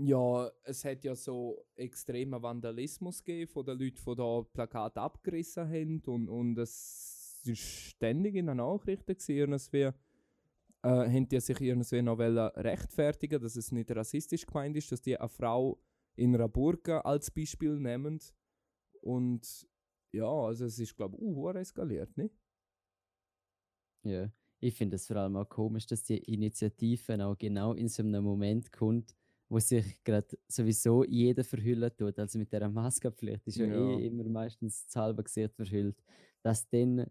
Ja, 0.00 0.48
es 0.62 0.84
hat 0.84 1.02
ja 1.02 1.16
so 1.16 1.66
extremen 1.74 2.40
Vandalismus 2.40 3.24
gegeben 3.24 3.50
von 3.50 3.66
den 3.66 3.80
Leuten, 3.80 3.98
die 4.06 4.14
da 4.14 4.42
Plakate 4.52 5.00
abgerissen 5.00 5.68
haben 5.68 6.00
und, 6.06 6.28
und 6.28 6.56
es 6.56 7.40
ist 7.44 7.58
ständig 7.58 8.36
in 8.36 8.46
den 8.46 8.58
Nachrichten 8.58 9.16
irgendwie, 9.28 9.82
äh, 9.82 9.92
haben 10.82 11.28
die 11.28 11.40
sich 11.40 11.60
irgendwie 11.60 12.02
noch 12.02 12.18
rechtfertigen, 12.20 13.42
dass 13.42 13.56
es 13.56 13.72
nicht 13.72 13.90
rassistisch 13.90 14.46
gemeint 14.46 14.76
ist, 14.76 14.92
dass 14.92 15.02
die 15.02 15.18
eine 15.18 15.28
Frau 15.28 15.82
in 16.14 16.32
einer 16.32 16.48
Burka 16.48 17.00
als 17.00 17.32
Beispiel 17.32 17.80
nehmen 17.80 18.20
und 19.00 19.66
ja, 20.12 20.30
also 20.30 20.66
es 20.66 20.78
ist, 20.78 20.96
glaube 20.96 21.16
ich, 21.16 21.22
uh, 21.22 21.50
eskaliert, 21.50 22.16
ne? 22.16 22.30
Ja, 24.04 24.30
ich 24.60 24.74
finde 24.74 24.94
es 24.94 25.08
vor 25.08 25.16
allem 25.16 25.36
auch 25.36 25.48
komisch, 25.48 25.86
dass 25.86 26.04
die 26.04 26.18
Initiative 26.18 27.24
auch 27.26 27.36
genau 27.36 27.74
in 27.74 27.88
so 27.88 28.04
einem 28.04 28.22
Moment 28.22 28.70
kommt, 28.70 29.16
wo 29.48 29.58
sich 29.58 30.02
gerade 30.04 30.38
sowieso 30.48 31.04
jeder 31.04 31.44
verhüllen 31.44 31.90
tut. 31.96 32.18
Also 32.18 32.38
mit 32.38 32.52
der 32.52 32.68
Maskenpflicht 32.68 33.46
ist 33.46 33.56
ja, 33.58 33.66
Ja. 33.66 33.72
eh 33.74 34.06
immer 34.06 34.24
meistens 34.24 34.84
das 34.86 34.96
halbe 34.96 35.24
Gesicht 35.24 35.54
verhüllt. 35.54 35.96
Dass 36.42 36.68
dann 36.68 37.06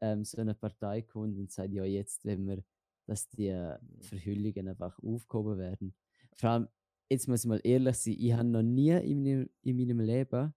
ähm, 0.00 0.24
so 0.24 0.38
eine 0.38 0.54
Partei 0.54 1.02
kommt 1.02 1.36
und 1.38 1.50
sagt, 1.50 1.72
ja, 1.72 1.84
jetzt 1.84 2.24
wenn 2.24 2.46
wir, 2.46 2.62
dass 3.06 3.28
die 3.28 3.48
äh, 3.48 3.78
Verhüllungen 4.00 4.68
einfach 4.68 4.98
aufgehoben 5.02 5.58
werden. 5.58 5.94
Vor 6.36 6.50
allem, 6.50 6.68
jetzt 7.10 7.28
muss 7.28 7.44
ich 7.44 7.48
mal 7.48 7.60
ehrlich 7.64 7.96
sein, 7.96 8.16
ich 8.18 8.32
habe 8.32 8.48
noch 8.48 8.62
nie 8.62 8.90
in 8.92 9.22
meinem, 9.22 9.50
in 9.62 9.76
meinem 9.76 10.00
Leben 10.00 10.54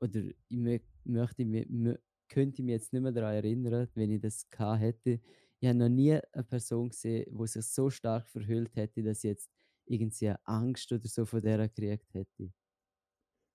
oder 0.00 0.20
ich 0.48 0.56
mö 0.56 0.78
möchte 1.04 1.44
mich, 1.44 1.66
mö 1.68 1.96
könnte 2.28 2.62
mich 2.62 2.72
jetzt 2.72 2.92
nicht 2.92 3.02
mehr 3.02 3.12
daran 3.12 3.34
erinnern, 3.36 3.88
wenn 3.94 4.10
ich 4.10 4.20
das 4.20 4.48
gehabt 4.50 4.80
hätte. 4.80 5.20
Ich 5.60 5.68
habe 5.68 5.78
noch 5.78 5.88
nie 5.88 6.12
eine 6.14 6.44
Person 6.44 6.88
gesehen, 6.90 7.24
die 7.30 7.46
sich 7.46 7.64
so 7.66 7.88
stark 7.88 8.26
verhüllt 8.28 8.74
hätte, 8.76 9.02
dass 9.02 9.22
jetzt 9.22 9.50
irgendwie 9.86 10.32
Angst 10.44 10.92
oder 10.92 11.06
so 11.08 11.24
von 11.24 11.40
der 11.40 11.68
gekriegt 11.68 12.12
hätte. 12.14 12.52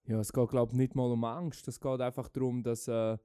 Ja, 0.08 0.20
es 0.20 0.34
geht, 0.34 0.50
glaube 0.50 0.72
ich, 0.72 0.78
nicht 0.78 0.96
mal 0.96 1.12
um 1.12 1.24
Angst. 1.24 1.68
Es 1.68 1.80
geht 1.80 2.02
einfach 2.02 2.28
darum, 2.30 2.64
dass. 2.64 2.88
Äh, 2.88 3.18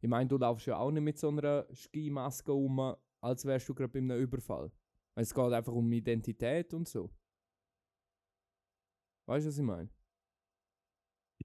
ich 0.00 0.08
meine, 0.08 0.28
du 0.28 0.36
laufst 0.36 0.66
ja 0.66 0.78
auch 0.78 0.90
nicht 0.90 1.02
mit 1.02 1.18
so 1.18 1.28
einer 1.28 1.66
Skimaske 1.72 2.52
um, 2.52 2.94
als 3.20 3.44
wärst 3.44 3.68
du 3.68 3.74
gerade 3.74 3.92
bei 3.92 4.00
einem 4.00 4.18
Überfall. 4.20 4.72
Es 5.14 5.32
geht 5.32 5.52
einfach 5.52 5.72
um 5.72 5.92
Identität 5.92 6.74
und 6.74 6.88
so. 6.88 7.10
Weißt 9.26 9.46
du, 9.46 9.48
was 9.50 9.58
ich 9.58 9.62
meine? 9.64 9.88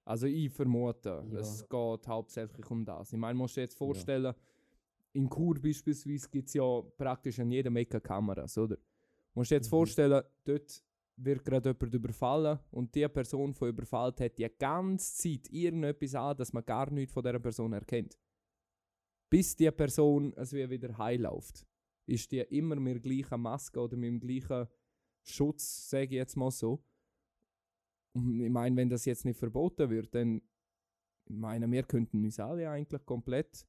Also, 0.04 0.26
ich 0.26 0.50
vermute, 0.50 1.24
Ja. 1.30 1.38
es 1.40 1.68
geht 1.68 2.08
hauptsächlich 2.08 2.70
um 2.70 2.84
das. 2.84 3.12
Ich 3.12 3.18
meine, 3.18 3.34
musst 3.38 3.56
du 3.56 3.60
dir 3.60 3.64
jetzt 3.64 3.76
vorstellen, 3.76 4.34
in 5.12 5.28
Chur 5.28 5.60
beispielsweise 5.60 6.28
gibt 6.28 6.48
es 6.48 6.54
ja 6.54 6.80
praktisch 6.96 7.38
an 7.40 7.50
jedem 7.50 7.76
Ecke 7.76 8.00
Kameras, 8.00 8.56
oder? 8.58 8.76
Musst 9.34 9.50
du 9.50 9.54
dir 9.54 9.58
jetzt 9.58 9.66
Mhm. 9.68 9.70
vorstellen, 9.70 10.22
dort 10.44 10.84
wird 11.18 11.44
gerade 11.44 11.70
jemand 11.70 11.94
überfallen 11.94 12.58
und 12.70 12.94
die 12.94 13.08
Person, 13.08 13.52
die 13.52 13.64
überfallen 13.66 14.14
hat, 14.18 14.38
die 14.38 14.48
ganze 14.58 15.14
Zeit 15.14 15.50
irgendetwas 15.50 16.14
an, 16.14 16.36
dass 16.36 16.52
man 16.52 16.64
gar 16.64 16.90
nichts 16.90 17.12
von 17.12 17.22
dieser 17.22 17.40
Person 17.40 17.72
erkennt. 17.72 18.16
Bis 19.30 19.56
die 19.56 19.70
Person 19.70 20.32
wie 20.36 20.70
wieder 20.70 20.96
heilläuft, 20.96 21.66
ist 22.06 22.30
die 22.32 22.40
immer 22.40 22.76
mit 22.76 22.94
der 22.94 23.00
gleichen 23.00 23.40
Maske 23.40 23.80
oder 23.80 23.96
mit 23.96 24.08
dem 24.08 24.20
gleichen 24.20 24.68
Schutz, 25.22 25.90
sage 25.90 26.04
ich 26.04 26.12
jetzt 26.12 26.36
mal 26.36 26.50
so. 26.50 26.82
Ich 28.14 28.50
meine, 28.50 28.76
wenn 28.76 28.88
das 28.88 29.04
jetzt 29.04 29.24
nicht 29.24 29.38
verboten 29.38 29.90
wird, 29.90 30.14
dann 30.14 30.40
ich 31.30 31.36
meine, 31.36 31.70
wir 31.70 31.82
könnten 31.82 32.24
uns 32.24 32.40
alle 32.40 32.70
eigentlich 32.70 33.04
komplett 33.04 33.66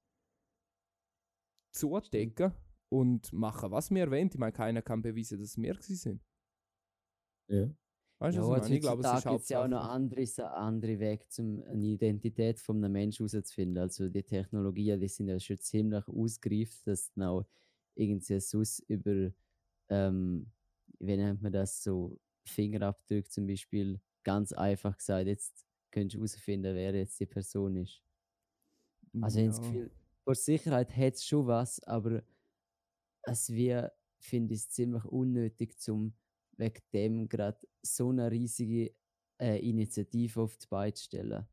zudecken 1.72 2.54
und 2.88 3.34
machen, 3.34 3.72
was 3.72 3.92
wir 3.92 4.10
wollen. 4.10 4.30
Ich 4.32 4.38
meine, 4.38 4.54
keiner 4.54 4.82
kann 4.82 5.02
beweisen, 5.02 5.40
dass 5.40 5.58
wir 5.58 5.76
sind. 5.82 6.22
Ja. 7.50 7.70
Weißt 8.20 8.38
du, 8.38 8.42
Ja, 8.42 8.42
was 8.42 8.50
ich 8.50 8.64
meine? 8.64 8.76
Ich 8.76 8.82
glaube, 8.82 9.02
es 9.02 9.28
gibt 9.28 9.44
es 9.44 9.50
ja 9.50 9.64
auch 9.64 9.68
noch 9.68 9.82
andere, 9.84 10.52
andere 10.54 11.00
Wege, 11.00 11.26
um 11.40 11.64
eine 11.64 11.86
Identität 11.88 12.60
von 12.60 12.78
einem 12.84 12.94
Menschen 12.94 13.28
herauszufinden. 13.28 13.80
Also 13.82 14.10
die 14.10 14.24
Technologien, 14.24 15.00
die 15.00 15.08
sind 15.08 15.30
ja 15.30 15.40
schon 15.40 15.60
ziemlich 15.60 16.08
ausgereift, 16.08 16.86
dass 16.88 17.12
dann 17.14 17.24
auch 17.26 17.46
irgendwie 17.96 18.40
sonst 18.40 18.82
über, 18.82 19.32
ähm, 19.90 20.52
wie 21.00 21.18
nennt 21.18 21.42
man 21.42 21.54
das, 21.54 21.84
so 21.84 22.20
Fingerabdrücke 22.46 23.30
zum 23.30 23.48
Beispiel, 23.48 24.02
ganz 24.24 24.54
einfach 24.54 24.98
gesagt, 24.98 25.28
jetzt 25.28 25.66
könntest 25.92 26.16
du 26.16 26.20
herausfinden, 26.20 26.76
wer 26.76 26.94
jetzt 26.96 27.20
die 27.20 27.26
Person 27.28 27.78
ist. 27.78 28.04
Also 29.22 29.40
ich 29.40 29.44
habe 29.44 29.50
das 29.50 29.62
Ja. 29.62 29.62
Gefühl, 29.62 29.92
vor 30.24 30.36
Sicherheit 30.36 30.96
hat 30.96 31.16
es 31.16 31.26
schon 31.26 31.48
was, 31.48 31.82
aber 31.84 32.24
es 33.24 33.54
wäre, 33.54 33.94
finde 34.20 34.54
ich, 34.56 34.70
ziemlich 34.70 35.06
unnötig, 35.06 35.80
zum 35.80 36.14
wegen 36.60 36.82
dem 36.94 37.30
gerade 37.30 37.60
so 37.82 38.10
eine 38.10 38.32
riesige 38.32 38.94
äh, 39.40 39.58
Initiative 39.68 40.42
auf 40.42 40.58
die 40.58 40.68
Beine 40.68 40.96
stellen. 40.98 41.48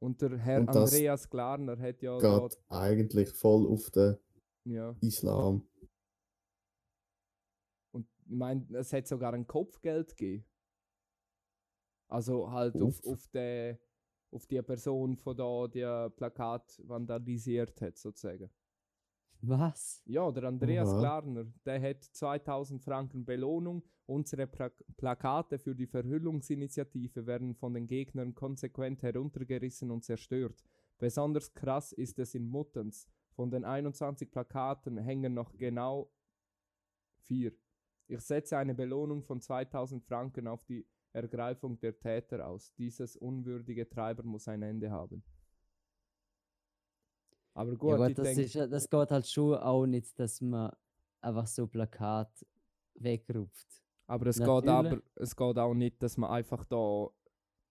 Und 0.00 0.20
der 0.20 0.36
Herr 0.38 0.60
Und 0.60 0.70
Andreas 0.70 1.28
Glarner 1.30 1.78
hat 1.78 2.02
ja 2.02 2.18
Geht 2.18 2.24
dort, 2.24 2.60
eigentlich 2.68 3.30
voll 3.30 3.66
auf 3.66 3.90
den 3.90 4.18
ja. 4.64 4.94
Islam. 5.00 5.66
Ich 8.34 8.38
meine, 8.38 8.66
es 8.72 8.92
hat 8.92 9.06
sogar 9.06 9.32
ein 9.32 9.46
Kopfgeld 9.46 10.16
gegeben. 10.16 10.44
Also 12.08 12.50
halt 12.50 12.74
auf, 12.74 12.98
Uff. 13.04 13.12
auf, 13.12 13.28
die, 13.28 13.76
auf 14.32 14.44
die 14.48 14.60
Person, 14.60 15.16
von 15.16 15.36
da 15.36 15.68
die 15.68 16.10
Plakat 16.16 16.82
vandalisiert 16.84 17.80
hat, 17.80 17.96
sozusagen. 17.96 18.50
Was? 19.40 20.02
Ja, 20.04 20.32
der 20.32 20.44
Andreas 20.44 20.88
Oha. 20.88 20.98
Glarner, 20.98 21.44
der 21.64 21.80
hat 21.80 22.02
2000 22.02 22.82
Franken 22.82 23.24
Belohnung. 23.24 23.84
Unsere 24.06 24.48
pra 24.48 24.68
Plakate 24.96 25.60
für 25.60 25.76
die 25.76 25.86
Verhüllungsinitiative 25.86 27.28
werden 27.28 27.54
von 27.54 27.72
den 27.72 27.86
Gegnern 27.86 28.34
konsequent 28.34 29.04
heruntergerissen 29.04 29.92
und 29.92 30.02
zerstört. 30.02 30.64
Besonders 30.98 31.54
krass 31.54 31.92
ist 31.92 32.18
es 32.18 32.34
in 32.34 32.48
Muttens. 32.48 33.08
Von 33.30 33.52
den 33.52 33.64
21 33.64 34.28
Plakaten 34.28 34.98
hängen 34.98 35.34
noch 35.34 35.56
genau 35.56 36.10
vier. 37.20 37.52
Ich 38.06 38.20
setze 38.20 38.58
eine 38.58 38.74
Belohnung 38.74 39.22
von 39.22 39.40
2000 39.40 40.04
Franken 40.04 40.46
auf 40.46 40.64
die 40.64 40.86
Ergreifung 41.12 41.78
der 41.78 41.98
Täter 41.98 42.46
aus. 42.46 42.74
Dieses 42.74 43.16
unwürdige 43.16 43.88
Treiber 43.88 44.24
muss 44.24 44.48
ein 44.48 44.62
Ende 44.62 44.90
haben. 44.90 45.22
Aber 47.54 47.76
gut, 47.76 47.90
ja 47.90 47.96
gut, 47.96 48.08
ich 48.10 48.16
das, 48.16 48.24
denke, 48.24 48.42
ist, 48.42 48.72
das 48.72 48.90
geht 48.90 49.10
halt 49.10 49.26
schon 49.28 49.54
auch 49.54 49.86
nicht, 49.86 50.18
dass 50.18 50.40
man 50.40 50.72
einfach 51.20 51.46
so 51.46 51.66
Plakat 51.66 52.44
wegruft. 52.94 53.82
Aber 54.06 54.26
es 54.26 54.38
geht, 54.38 54.48
aber 54.48 55.00
es 55.14 55.34
geht 55.34 55.58
auch 55.58 55.74
nicht, 55.74 56.02
dass 56.02 56.16
man 56.16 56.30
einfach 56.30 56.64
da 56.64 57.08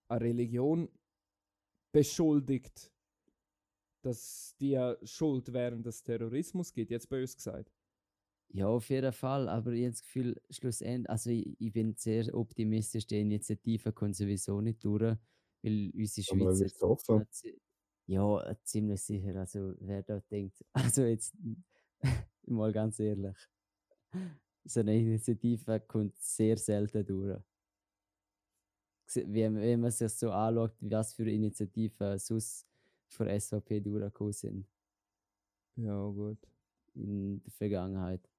eine 0.08 0.22
Religion 0.22 0.90
beschuldigt, 1.92 2.92
dass 4.02 4.56
die 4.60 4.96
Schuld 5.04 5.52
während 5.54 5.86
des 5.86 6.02
Terrorismus 6.02 6.74
gibt, 6.74 6.92
jetzt 6.92 7.10
bös 7.10 7.36
gesagt. 7.36 7.72
Ja, 8.56 8.68
auf 8.68 8.90
jeden 8.90 9.12
Fall, 9.14 9.50
aber 9.50 9.72
ich 9.72 9.82
habe 9.82 9.92
das 9.92 10.04
Gefühl, 10.04 10.40
schlussendlich, 10.52 11.10
also 11.10 11.32
ich, 11.32 11.60
ich 11.60 11.72
bin 11.74 11.96
sehr 11.96 12.32
optimistisch, 12.36 13.08
die 13.08 13.20
Initiative 13.20 13.92
kommt 13.92 14.16
sowieso 14.16 14.62
nicht 14.62 14.84
durch, 14.86 15.18
weil 15.64 15.92
unsere 15.96 16.24
Aber 16.28 16.54
Schweiz 16.54 16.64
Ja, 18.08 18.56
ziemlich 18.64 19.02
sicher. 19.04 19.36
Also, 19.38 19.76
wer 19.80 20.04
da 20.04 20.20
denkt, 20.22 20.66
also 20.74 21.04
jetzt 21.04 21.36
mal 22.48 22.72
ganz 22.74 23.00
ehrlich, 23.00 23.38
so 24.66 24.82
eine 24.82 24.98
Initiative 25.00 25.80
kommt 25.80 26.18
sehr 26.18 26.58
selten 26.58 27.06
durch. 27.06 27.40
Wenn, 29.16 29.56
wenn 29.62 29.80
man 29.80 29.92
sich 29.92 30.12
so 30.12 30.32
anschaut, 30.32 30.76
was 30.82 31.14
für 31.14 31.30
Initiativen 31.30 32.18
sonst 32.20 32.68
von 33.08 33.28
SVP 33.30 33.80
durchgekommen 33.80 34.34
sind 34.34 34.68
Ja, 35.76 36.10
gut. 36.12 36.40
in 36.96 37.44
der 37.44 37.52
Vergangenheit. 37.52 38.30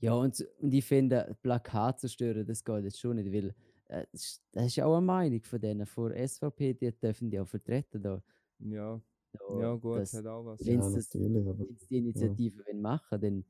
Ja, 0.00 0.14
und, 0.14 0.46
und 0.58 0.72
ich 0.74 0.84
finde, 0.84 1.36
Plakat 1.42 2.00
zerstören, 2.00 2.46
das 2.46 2.64
geht 2.64 2.84
jetzt 2.84 3.00
schon 3.00 3.16
nicht, 3.16 3.32
weil 3.32 3.54
äh, 3.88 4.06
das 4.12 4.22
ist- 4.22 4.44
das 4.52 4.66
ist 4.66 4.76
ja 4.76 4.86
auch 4.86 4.96
eine 4.96 5.06
Meinung 5.06 5.42
von 5.44 5.60
denen, 5.60 5.86
von 5.86 6.12
SVP, 6.12 6.74
die 6.74 6.92
dürfen 6.98 7.30
die 7.30 7.40
auch 7.40 7.48
vertreten 7.48 8.02
da. 8.02 8.22
Ja, 8.58 9.00
da 9.32 9.40
ja 9.48 9.74
gut, 9.76 10.12
das, 10.12 10.12
hat 10.12 10.26
auch 10.26 10.44
was. 10.44 10.66
Wenn 10.66 10.80
Ja, 10.80 10.82
sie 10.82 11.00
sie 11.00 11.68
die 11.90 11.98
Initiative 11.98 12.64
wollen 12.66 12.80
machen 12.80 13.20
dann 13.20 13.44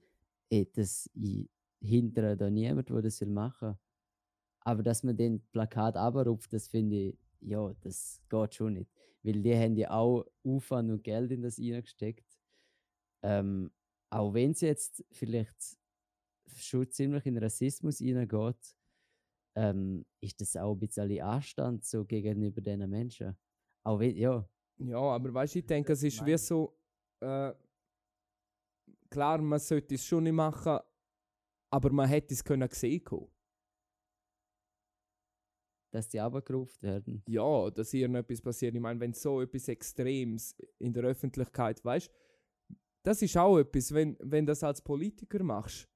eh, 0.50 0.64
das 0.72 1.10
ich 1.14 1.50
hindere 1.80 2.36
da 2.36 2.50
niemand, 2.50 2.88
der 2.90 3.02
das 3.02 3.20
will 3.20 3.28
machen. 3.30 3.78
Aber 4.60 4.82
dass 4.82 5.02
man 5.04 5.16
den 5.16 5.42
Plakat 5.52 5.96
abrupft, 5.96 6.52
das 6.52 6.68
finde 6.68 6.96
ich 6.96 7.18
ja, 7.40 7.74
das 7.82 8.22
geht 8.30 8.54
schon 8.56 8.74
nicht. 8.74 8.90
Weil 9.22 9.42
die 9.42 9.56
haben 9.56 9.76
ja 9.76 9.90
auch 9.92 10.26
Aufwand 10.44 10.90
und 10.92 11.04
Geld 11.04 11.32
in 11.32 11.42
das 11.42 11.58
reingesteckt. 11.58 12.38
Ähm, 13.22 13.72
auch 14.10 14.34
wenn 14.34 14.52
es 14.52 14.60
jetzt 14.60 15.04
vielleicht 15.12 15.78
schon 16.56 16.90
ziemlich 16.90 17.26
in 17.26 17.38
Rassismus 17.38 18.00
reingeht, 18.00 18.76
ähm, 19.56 20.04
ist 20.20 20.40
das 20.40 20.56
auch 20.56 20.72
ein 20.72 20.80
bisschen 20.80 21.20
Anstand 21.20 21.84
so 21.84 22.04
gegenüber 22.04 22.60
diesen 22.60 22.90
Menschen. 22.90 23.36
Auch 23.84 24.00
wenn, 24.00 24.16
ja, 24.16 24.48
Ja, 24.78 24.98
aber 24.98 25.32
weißt 25.32 25.54
du, 25.54 25.58
ich 25.60 25.66
denke, 25.66 25.92
es 25.92 26.02
ist 26.02 26.24
wie 26.24 26.36
so. 26.38 26.76
Äh, 27.20 27.52
klar, 29.10 29.40
man 29.40 29.58
sollte 29.58 29.94
es 29.94 30.04
schon 30.04 30.24
nicht 30.24 30.32
machen, 30.32 30.78
aber 31.70 31.92
man 31.92 32.08
hätte 32.08 32.34
es 32.34 32.42
können 32.42 32.68
sehen 32.70 33.04
können. 33.04 33.28
dass 35.92 36.08
die 36.08 36.20
abgerufen 36.20 36.82
werden. 36.82 37.22
Ja, 37.28 37.70
dass 37.70 37.94
irgendetwas 37.94 38.42
passiert. 38.42 38.74
Ich 38.74 38.80
meine, 38.80 38.98
wenn 38.98 39.12
so 39.12 39.40
etwas 39.40 39.68
Extremes 39.68 40.56
in 40.80 40.92
der 40.92 41.04
Öffentlichkeit, 41.04 41.84
weißt 41.84 42.10
das 43.04 43.22
ist 43.22 43.36
auch 43.36 43.58
etwas, 43.58 43.92
wenn, 43.92 44.16
wenn 44.20 44.46
das 44.46 44.64
als 44.64 44.82
Politiker 44.82 45.42
machst, 45.44 45.88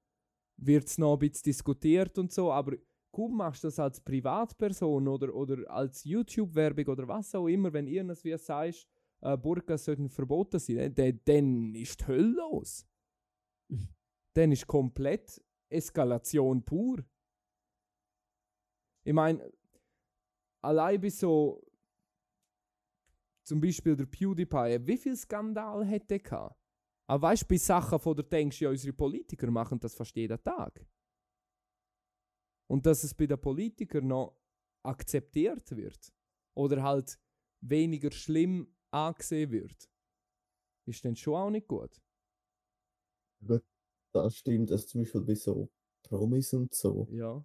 wird 0.58 0.86
es 0.86 0.98
noch 0.98 1.14
ein 1.14 1.18
bisschen 1.20 1.44
diskutiert 1.44 2.18
und 2.18 2.32
so, 2.32 2.52
aber 2.52 2.76
kaum 3.12 3.36
machst 3.36 3.64
du 3.64 3.68
das 3.68 3.78
als 3.78 4.00
Privatperson 4.00 5.08
oder, 5.08 5.34
oder 5.34 5.70
als 5.70 6.04
YouTube-Werbung 6.04 6.86
oder 6.86 7.08
was 7.08 7.34
auch 7.34 7.46
immer, 7.46 7.72
wenn 7.72 7.86
irgendwas 7.86 8.24
wie 8.24 8.36
sagst, 8.36 8.86
äh, 9.20 9.36
Burkas 9.36 9.84
sollten 9.84 10.08
verboten 10.08 10.58
sein, 10.58 10.94
dann, 10.94 11.20
dann 11.24 11.74
ist 11.74 12.00
die 12.00 12.06
Hölle 12.06 12.34
los. 12.34 12.86
dann 14.34 14.52
ist 14.52 14.66
komplett 14.66 15.42
Eskalation 15.68 16.64
pur. 16.64 17.04
Ich 19.04 19.12
meine, 19.12 19.52
allein 20.62 21.00
bis 21.00 21.20
so 21.20 21.62
zum 23.44 23.60
Beispiel 23.60 23.96
der 23.96 24.06
PewDiePie, 24.06 24.86
wie 24.86 24.96
viel 24.98 25.16
Skandal 25.16 25.84
hätte 25.84 26.08
der 26.08 26.18
gehabt? 26.18 26.57
Aber 27.10 27.28
weißt 27.28 27.42
du, 27.42 27.46
bei 27.46 27.56
Sachen, 27.56 27.98
von 27.98 28.14
der 28.14 28.24
denkst, 28.24 28.60
ja, 28.60 28.68
unsere 28.68 28.92
Politiker 28.92 29.50
machen 29.50 29.80
das 29.80 29.94
fast 29.94 30.14
jeden 30.14 30.42
Tag. 30.42 30.86
Und 32.70 32.84
dass 32.84 33.02
es 33.02 33.14
bei 33.14 33.26
den 33.26 33.40
Politikern 33.40 34.06
noch 34.06 34.36
akzeptiert 34.84 35.74
wird 35.74 36.12
oder 36.54 36.82
halt 36.82 37.18
weniger 37.60 38.12
schlimm 38.12 38.74
angesehen 38.90 39.50
wird, 39.50 39.88
ist 40.86 41.04
dann 41.04 41.16
schon 41.16 41.34
auch 41.34 41.50
nicht 41.50 41.66
gut. 41.66 42.00
Das 44.12 44.36
stimmt, 44.36 44.70
also 44.70 44.86
zum 44.86 45.02
Beispiel 45.02 45.22
bei 45.22 45.34
so 45.34 45.70
Promis 46.02 46.52
und 46.52 46.74
so. 46.74 47.08
Ja. 47.10 47.42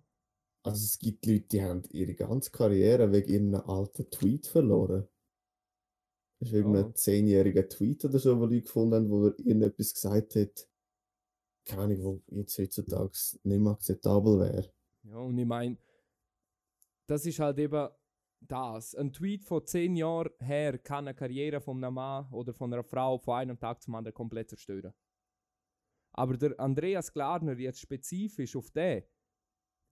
Also 0.66 0.84
es 0.84 0.98
gibt 1.00 1.26
Leute, 1.26 1.48
die 1.48 1.64
haben 1.64 1.84
ihre 1.92 2.16
ganze 2.16 2.52
Karriere 2.52 3.12
wegen 3.12 3.30
irgendeinem 3.30 3.70
alten 3.70 4.10
Tweet 4.10 4.48
verloren. 4.48 5.08
Das 6.44 6.52
ist 6.52 6.54
Ja. 6.54 6.60
irgendein 6.60 6.94
zehnjähriger 6.96 7.70
Tweet 7.70 8.04
oder 8.04 8.20
so, 8.20 8.38
wo 8.38 8.46
Leute 8.46 8.64
gefunden 8.64 8.96
haben, 8.96 9.10
wo 9.10 9.28
er 9.28 9.40
irgendetwas 9.40 9.94
gesagt 9.94 10.36
hat, 10.36 10.68
keine 11.66 11.82
Ahnung, 11.84 12.04
wo 12.04 12.36
jetzt 12.36 12.58
heutzutage 12.58 13.12
nicht 13.44 13.60
mehr 13.62 13.72
akzeptabel 13.72 14.40
wäre. 14.40 14.74
Ja, 15.04 15.18
und 15.18 15.38
ich 15.38 15.46
meine, 15.46 15.78
das 17.08 17.26
ist 17.26 17.40
halt 17.40 17.60
eben 17.60 17.88
das. 18.42 18.94
Ein 18.96 19.14
Tweet 19.14 19.46
von 19.46 19.66
zehn 19.66 19.96
Jahren 19.96 20.32
her 20.40 20.78
kann 20.80 21.08
eine 21.08 21.16
Karriere 21.16 21.62
von 21.62 21.82
einem 21.82 21.94
Mann 21.94 22.28
oder 22.32 22.54
von 22.54 22.74
einer 22.74 22.84
Frau 22.84 23.18
von 23.18 23.36
einem 23.36 23.58
Tag 23.58 23.82
zum 23.82 23.96
anderen 23.96 24.14
komplett 24.14 24.50
zerstören. 24.50 24.94
Aber 26.12 26.36
der 26.36 26.60
Andreas 26.60 27.12
Glarner, 27.14 27.58
jetzt 27.58 27.80
spezifisch 27.80 28.56
auf 28.58 28.70
den, 28.72 29.04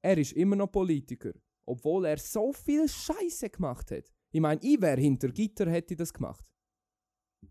er 0.01 0.17
ist 0.17 0.34
immer 0.34 0.58
noch 0.58 0.72
Politiker, 0.72 1.31
obwohl 1.65 2.05
er 2.05 2.17
so 2.17 2.51
viel 2.51 2.89
Scheiße 2.89 3.50
gemacht 3.50 3.91
hat. 3.91 4.12
Ich 4.32 4.40
meine, 4.42 4.62
ich 4.64 4.82
wäre 4.82 5.00
hinter 5.00 5.30
Gitter, 5.30 5.70
hätte 5.70 5.94
ich 5.94 5.98
das 5.98 6.14
gemacht. 6.14 6.46
Ich 7.44 7.50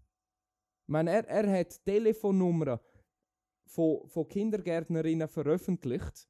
meine, 0.93 1.11
er, 1.11 1.29
er 1.29 1.61
hat 1.61 1.85
Telefonnummern 1.85 2.81
von, 3.67 4.09
von 4.09 4.29
Kindergärtnerinnen 4.29 5.29
veröffentlicht 5.29 6.29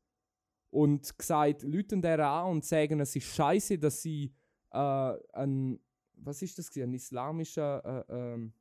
und 0.70 1.16
gesagt, 1.16 1.62
Leuten 1.62 2.02
der 2.02 2.18
an 2.26 2.50
und 2.50 2.64
sagen, 2.64 3.00
es 3.00 3.16
ist 3.16 3.34
scheiße, 3.34 3.78
dass 3.78 4.02
sie 4.02 4.34
äh, 4.72 5.16
ein, 5.32 5.80
was 6.14 6.42
ist 6.42 6.58
das 6.58 6.76
ein 6.76 6.92
islamischer, 6.92 8.06
äh, 8.08 8.12
ähm, 8.34 8.52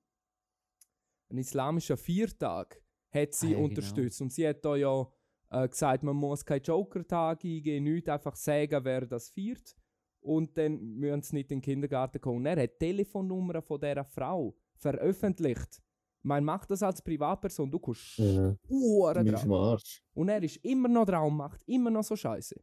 ein 1.30 1.38
islamischer 1.38 1.98
Viertag 1.98 2.82
hat 3.12 3.34
sie 3.34 3.48
Ah, 3.48 3.50
ja, 3.50 3.56
genau. 3.58 3.70
unterstützt 3.70 4.22
und 4.22 4.32
sie 4.32 4.48
hat 4.48 4.64
da 4.64 4.76
ja 4.76 5.12
äh, 5.50 5.68
gesagt, 5.68 6.04
man 6.04 6.16
muss 6.16 6.46
keinen 6.46 6.64
Joker-Tag 6.64 7.44
eingehen, 7.44 7.84
nicht 7.84 8.08
einfach 8.08 8.36
sagen, 8.36 8.84
wer 8.86 9.06
das 9.06 9.30
feiert 9.30 9.76
und 10.22 10.58
dann 10.58 10.80
müssen 10.96 11.22
sie 11.22 11.36
nicht 11.36 11.52
in 11.52 11.58
den 11.58 11.62
Kindergarten 11.62 12.20
kommen. 12.22 12.46
Er 12.46 12.62
hat 12.64 12.74
die 12.82 12.86
Telefonnummer 12.88 13.62
von 13.62 13.80
dieser 13.80 14.04
Frau 14.06 14.56
veröffentlicht. 14.76 15.82
Man 16.22 16.44
macht 16.44 16.70
das 16.72 16.84
als 16.84 17.02
Privatperson, 17.02 17.72
du 17.72 17.80
kommst 17.80 18.18
Ja, 18.18 18.56
Uhren 18.68 19.24
mir 19.24 19.32
dran. 19.32 19.36
ist 19.40 19.44
am 19.46 19.54
Arsch. 19.54 20.04
Und 20.14 20.28
er 20.30 20.44
ist 20.44 20.58
immer 20.58 20.90
noch 20.90 21.06
dran 21.06 21.26
und 21.28 21.38
macht 21.38 21.64
immer 21.66 21.90
noch 21.90 22.04
so 22.04 22.16
Scheiße. 22.16 22.56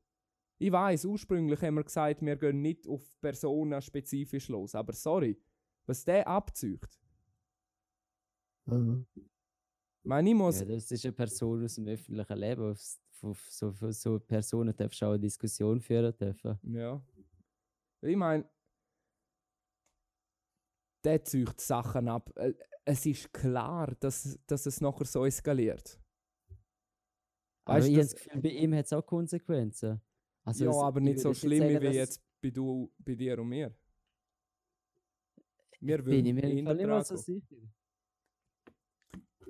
Ich 0.59 0.73
weiß, 0.73 1.05
ursprünglich 1.07 1.61
haben 1.63 1.75
wir 1.75 1.85
gesagt, 1.85 2.21
wir 2.23 2.37
gehen 2.37 2.61
nicht 2.63 2.87
auf 2.87 3.03
Personen 3.21 3.81
spezifisch 3.81 4.49
los. 4.49 4.75
Aber 4.75 4.93
sorry, 4.93 5.39
was 5.87 6.05
der 6.05 6.27
abzieht. 6.29 6.87
Ich 8.67 8.73
meine, 10.05 10.31
ich 10.31 10.35
muss. 10.37 10.61
Ja, 10.61 10.67
das 10.67 10.91
ist 10.91 11.05
eine 11.05 11.13
Person 11.13 11.65
aus 11.65 11.75
dem 11.75 11.89
öffentlichen 11.89 12.37
Leben. 12.39 12.71
Auf, 12.71 12.81
auf 13.23 13.47
so, 13.51 13.73
für 13.73 13.93
so 13.93 14.19
Personen 14.21 14.75
darfst 14.77 15.01
du 15.01 15.07
auch 15.07 15.11
eine 15.11 15.21
Diskussion 15.21 15.81
führen 15.81 16.15
dürfen. 16.17 16.59
Ja. 16.63 17.01
Ich 18.03 18.17
meine, 18.17 18.49
der 21.05 21.25
zieht 21.25 21.61
Sachen 21.61 22.09
ab. 22.09 22.31
Äh, 22.37 22.53
Es 22.89 23.05
ist 23.07 23.33
klar, 23.33 23.95
dass, 24.01 24.39
dass 24.47 24.67
es 24.67 24.81
nachher 24.81 25.05
so 25.07 25.25
eskaliert. 25.27 25.99
Aber 27.65 27.79
Weißt 27.79 27.89
ich 27.89 27.95
du, 27.95 28.01
habe 28.01 28.05
das 28.07 28.15
Gefühl, 28.15 28.43
bei 28.43 28.49
ihm 28.51 28.75
hat 28.75 28.85
es 28.87 28.93
auch 28.93 29.05
Konsequenzen. 29.05 30.01
Also 30.45 30.65
ja, 30.65 30.71
es- 30.71 30.77
aber 30.77 31.01
ich 31.01 31.05
nicht 31.05 31.19
so 31.21 31.29
jetzt 31.31 31.41
schlimm 31.41 31.63
sagen, 31.63 31.83
wie 31.83 31.87
jetzt 31.97 32.23
bei, 32.41 32.51
du, 32.51 32.93
bei 32.99 33.15
dir 33.15 33.39
und 33.41 33.49
mir. 33.49 33.75
Wir 35.81 36.03
Bin 36.03 36.27
ich 36.27 36.35
mir 36.35 36.43
im 36.51 36.65
Fall 36.65 36.77
nicht 36.77 36.87
mal 36.87 37.05
so 37.05 37.17
sicher. 37.17 37.57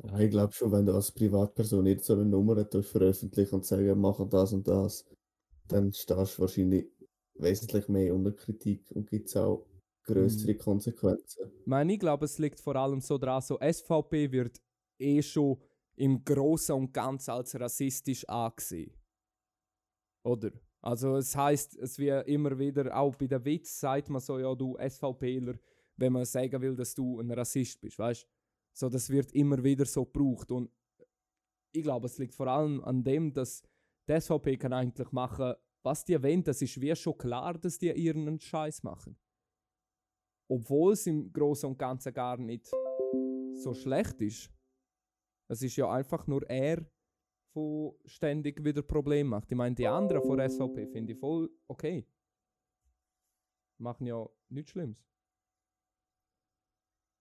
Ja, 0.03 0.19
ich 0.21 0.31
glaube 0.31 0.53
schon, 0.53 0.73
wenn 0.73 0.87
du 0.87 0.95
als 0.95 1.13
Privatperson 1.13 1.85
nicht 1.85 2.05
so 2.05 2.15
eine 2.15 2.25
Nummer 2.25 2.65
veröffentlichen 2.83 3.55
und 3.57 3.65
sagen, 3.67 3.85
wir 3.85 3.95
machen 3.97 4.29
das 4.31 4.53
und 4.53 4.67
das, 4.69 5.05
dann 5.69 5.93
stehst 5.93 6.39
du 6.39 6.43
wahrscheinlich 6.43 6.87
wesentlich 7.39 7.89
mehr 7.89 8.15
unter 8.15 8.33
Kritik 8.33 8.91
und 8.93 9.09
gibt 9.09 9.29
es 9.29 9.37
auch 9.37 9.67
größere 10.05 10.53
Mhm. 10.55 10.59
Konsequenzen. 10.59 11.51
Ich 11.61 11.67
meine, 11.67 11.93
ich 11.93 11.99
glaube, 11.99 12.25
es 12.25 12.39
liegt 12.39 12.61
vor 12.61 12.77
allem 12.77 13.01
so 13.01 13.19
daran, 13.19 13.43
so 13.43 13.59
SVP 13.61 14.31
wird 14.33 14.61
eh 14.99 15.21
schon 15.23 15.61
im 15.97 16.25
Großen 16.25 16.75
und 16.75 16.93
Ganzen 16.93 17.31
als 17.33 17.59
rassistisch 17.59 18.25
angesehen. 18.29 18.93
Oder? 20.25 20.51
Also 20.83 21.17
es 21.17 21.35
heißt, 21.35 21.77
es 21.79 21.99
wird 21.99 22.29
immer 22.29 22.59
wieder, 22.59 22.97
auch 22.97 23.17
bei 23.17 23.27
der 23.27 23.45
Witz 23.45 23.81
sagt 23.81 24.09
man 24.09 24.21
so, 24.21 24.39
ja, 24.39 24.55
du 24.55 24.77
SVPler, 24.79 25.55
wenn 25.97 26.13
man 26.13 26.25
sagen 26.25 26.61
will, 26.61 26.77
dass 26.77 26.95
du 26.95 27.19
ein 27.21 27.31
Rassist 27.31 27.81
bist, 27.81 27.99
weißt 27.99 28.27
So, 28.73 28.89
das 28.89 29.09
wird 29.11 29.33
immer 29.33 29.63
wieder 29.65 29.85
so 29.87 30.05
gebraucht. 30.05 30.51
Und 30.53 30.71
ich 31.73 31.83
glaube, 31.83 32.07
es 32.07 32.19
liegt 32.19 32.35
vor 32.35 32.47
allem 32.47 32.83
an 32.85 33.03
dem, 33.03 33.33
dass 33.33 33.63
die 34.09 34.21
SVP 34.21 34.57
kann 34.59 34.73
eigentlich 34.73 35.11
machen, 35.13 35.55
was 35.87 36.05
die 36.05 36.23
wollen. 36.23 36.45
Das 36.45 36.61
ist 36.61 36.79
wie 36.79 36.95
schon 36.95 37.17
klar, 37.17 37.55
dass 37.55 37.79
die 37.79 37.91
ihren 37.93 38.39
Scheiß 38.39 38.83
machen 38.83 39.17
obwohl 40.49 40.93
es 40.93 41.07
im 41.07 41.33
Großen 41.33 41.69
und 41.69 41.79
Ganzen 41.79 42.13
gar 42.13 42.37
nicht 42.37 42.67
so 43.55 43.75
schlecht 43.75 44.21
ist. 44.21 44.51
Es 45.49 45.63
ist 45.63 45.77
ja 45.77 45.91
einfach 45.91 46.27
nur 46.27 46.49
er, 46.49 46.85
der 47.55 47.93
ständig 48.05 48.63
wieder 48.65 48.83
Probleme 48.83 49.31
macht. 49.31 49.51
Ich 49.51 49.57
meine, 49.57 49.75
die 49.75 49.87
anderen 49.87 50.23
von 50.23 50.39
SVP 50.39 50.87
finde 50.87 51.13
ich 51.13 51.19
voll 51.19 51.51
okay. 51.69 52.07
Machen 53.79 54.07
ja 54.07 54.27
nichts 54.49 54.73
Schlimmes. 54.73 55.05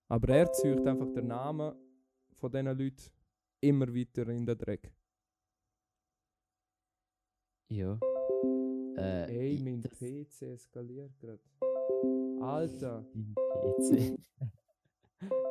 Aber 0.08 0.30
er 0.30 0.52
zieht 0.52 0.86
einfach 0.86 1.12
den 1.12 1.28
Namen 1.28 1.76
von 2.36 2.52
diesen 2.52 2.78
Leuten 2.78 3.12
immer 3.62 3.88
weiter 3.88 4.28
in 4.30 4.46
den 4.46 4.58
Dreck. 4.58 4.94
Ja. 7.70 8.00
Äh, 8.98 9.54
Ey, 9.54 9.60
mein 9.62 9.82
das- 9.82 9.98
PC 10.00 10.42
eskaliert 10.54 11.18
gerade. 11.20 11.40
Alter. 12.42 13.06
Mein 13.14 13.36
PC. 13.36 14.18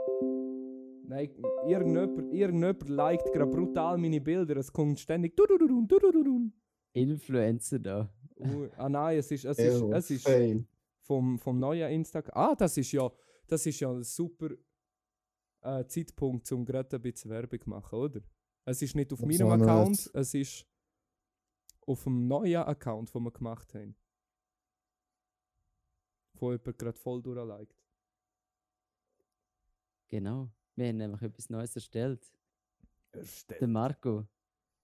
Nein, 1.07 1.31
irgendjemand, 1.67 2.33
irgendjemand 2.33 2.89
liked 2.89 3.33
gerade 3.33 3.51
brutal 3.51 3.99
meine 3.99 4.21
Bilder. 4.21 4.57
Es 4.57 4.73
kommt 4.73 4.99
ständig. 4.99 5.35
Influencer 6.93 7.79
da. 7.79 8.11
Uh, 8.37 8.69
ah 8.77 8.89
nein, 8.89 9.19
es 9.19 9.31
ist, 9.31 9.45
es 9.45 9.59
ist, 9.59 9.81
Ew, 9.81 9.93
es 9.93 10.11
ist 10.11 10.29
vom, 11.03 11.39
vom 11.39 11.59
neuen 11.59 11.91
Instagram. 11.91 12.33
Ah, 12.35 12.55
das 12.55 12.77
ist 12.77 12.91
ja, 12.93 13.11
das 13.47 13.65
ist 13.67 13.79
ja 13.81 13.93
ein 13.93 14.03
super 14.03 14.51
äh, 15.63 15.85
Zeitpunkt, 15.87 16.51
um 16.53 16.65
gerade 16.65 16.97
ein 16.97 17.03
bisschen 17.03 17.31
Werbung 17.31 17.61
zu 17.61 17.71
machen, 17.71 17.99
oder? 17.99 18.21
Es 18.65 18.81
ist 18.83 18.97
nicht 18.97 19.13
auf 19.13 19.21
meinem 19.21 19.51
Account, 19.51 20.11
es 20.15 20.35
ist 20.35 20.67
auf 21.87 22.05
dem 22.05 22.27
neuen 22.27 22.63
Account, 22.63 23.15
den 23.15 23.23
wir 23.23 23.31
gemacht 23.33 23.75
haben. 23.75 23.97
von 26.37 26.53
jemand 26.53 26.79
gerade 26.79 26.99
voll 26.99 27.23
durchliked. 27.23 27.75
Genau. 30.09 30.51
Wir 30.77 30.89
haben 30.89 30.97
nämlich 30.97 31.23
etwas 31.23 31.49
Neues 31.51 31.75
erstellt. 31.75 32.33
Erstellt. 33.13 33.61
Der 33.61 33.69
Marco. 33.69 34.27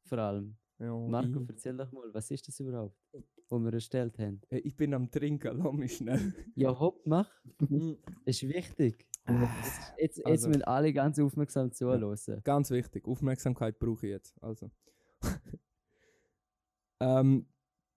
Vor 0.05 0.19
allem. 0.19 0.57
Ja, 0.79 0.97
Marco, 0.97 1.41
ich, 1.43 1.49
erzähl 1.49 1.77
doch 1.77 1.91
mal, 1.93 2.13
was 2.15 2.31
ist 2.31 2.49
das 2.49 2.59
überhaupt, 2.61 2.97
was 3.49 3.61
wir 3.61 3.73
erstellt 3.73 4.19
haben? 4.19 4.41
Hey, 4.49 4.61
ich 4.61 4.75
bin 4.77 4.95
am 4.95 5.11
Trinken, 5.11 5.59
lass 5.59 5.73
mich 5.75 5.97
schnell. 5.97 6.33
Ja, 6.55 6.79
hopp, 6.79 7.05
mach. 7.07 7.31
Das 7.59 7.97
ist 8.25 8.49
wichtig. 8.49 9.07
Jetzt, 9.29 9.93
jetzt, 9.99 10.17
jetzt 10.19 10.27
Also- 10.27 10.49
müssen 10.49 10.63
alle 10.63 10.93
ganz 10.93 11.19
aufmerksam 11.19 11.71
zuhören. 11.73 12.17
Ganz 12.45 12.71
wichtig, 12.71 13.05
Aufmerksamkeit 13.07 13.79
brauche 13.79 14.07
ich 14.07 14.11
jetzt. 14.13 14.43
Also. 14.43 14.71
Ähm, 17.01 17.47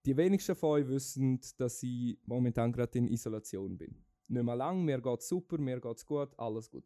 die 0.05 0.17
wenigsten 0.17 0.55
von 0.55 0.81
euch 0.81 0.87
wissen, 0.87 1.39
dass 1.57 1.81
ich 1.83 2.17
momentan 2.25 2.71
gerade 2.71 2.97
in 2.97 3.07
Isolation 3.07 3.77
bin. 3.77 4.03
Nicht 4.27 4.43
mehr 4.43 4.55
lang, 4.55 4.83
mir 4.83 5.01
geht's 5.01 5.27
super, 5.27 5.57
mir 5.57 5.79
geht's 5.79 6.05
gut, 6.05 6.37
alles 6.37 6.69
gut. 6.69 6.85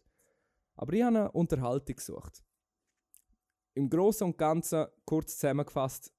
Aber 0.75 0.93
ich 0.93 1.01
habe 1.01 1.17
eine 1.17 1.31
Unterhaltung 1.31 1.95
gesucht. 1.95 2.43
Im 3.73 3.89
Großen 3.89 4.25
und 4.25 4.37
Ganzen, 4.37 4.85
kurz 5.05 5.37
zusammengefasst, 5.37 6.13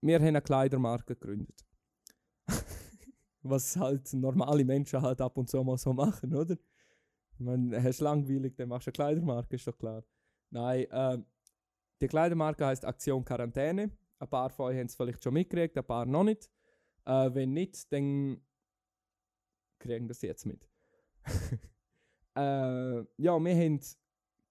wir 0.00 0.16
haben 0.16 0.26
eine 0.26 0.42
Kleidermarke 0.42 1.14
gegründet. 1.14 1.64
Was 3.42 3.76
halt 3.76 4.12
normale 4.12 4.64
Menschen 4.64 5.00
halt 5.00 5.20
ab 5.20 5.36
und 5.38 5.48
zu 5.48 5.62
mal 5.62 5.78
so 5.78 5.92
machen, 5.92 6.34
oder? 6.34 6.56
Meine, 7.38 7.82
hast 7.82 8.00
langweilig, 8.00 8.54
dann 8.56 8.68
machst 8.68 8.86
du 8.86 8.90
eine 8.90 8.92
Kleidermarke, 8.94 9.56
ist 9.56 9.66
doch 9.66 9.76
klar. 9.76 10.04
Nein, 10.50 10.86
äh, 10.90 11.18
die 12.00 12.06
Kleidermarke 12.06 12.66
heißt 12.66 12.84
Aktion 12.84 13.24
Quarantäne. 13.24 13.90
Ein 14.18 14.28
paar 14.28 14.50
von 14.50 14.66
euch 14.66 14.78
haben 14.78 14.86
es 14.86 14.94
vielleicht 14.94 15.22
schon 15.22 15.34
mitgekriegt, 15.34 15.76
ein 15.76 15.84
paar 15.84 16.06
noch 16.06 16.24
nicht. 16.24 16.50
Äh, 17.04 17.34
wenn 17.34 17.52
nicht, 17.52 17.92
dann 17.92 18.40
kriegen 19.78 20.08
das 20.08 20.22
jetzt 20.22 20.46
mit. 20.46 20.68
äh, 22.36 22.98
ja, 23.16 23.38
wir 23.38 23.56
haben 23.56 23.80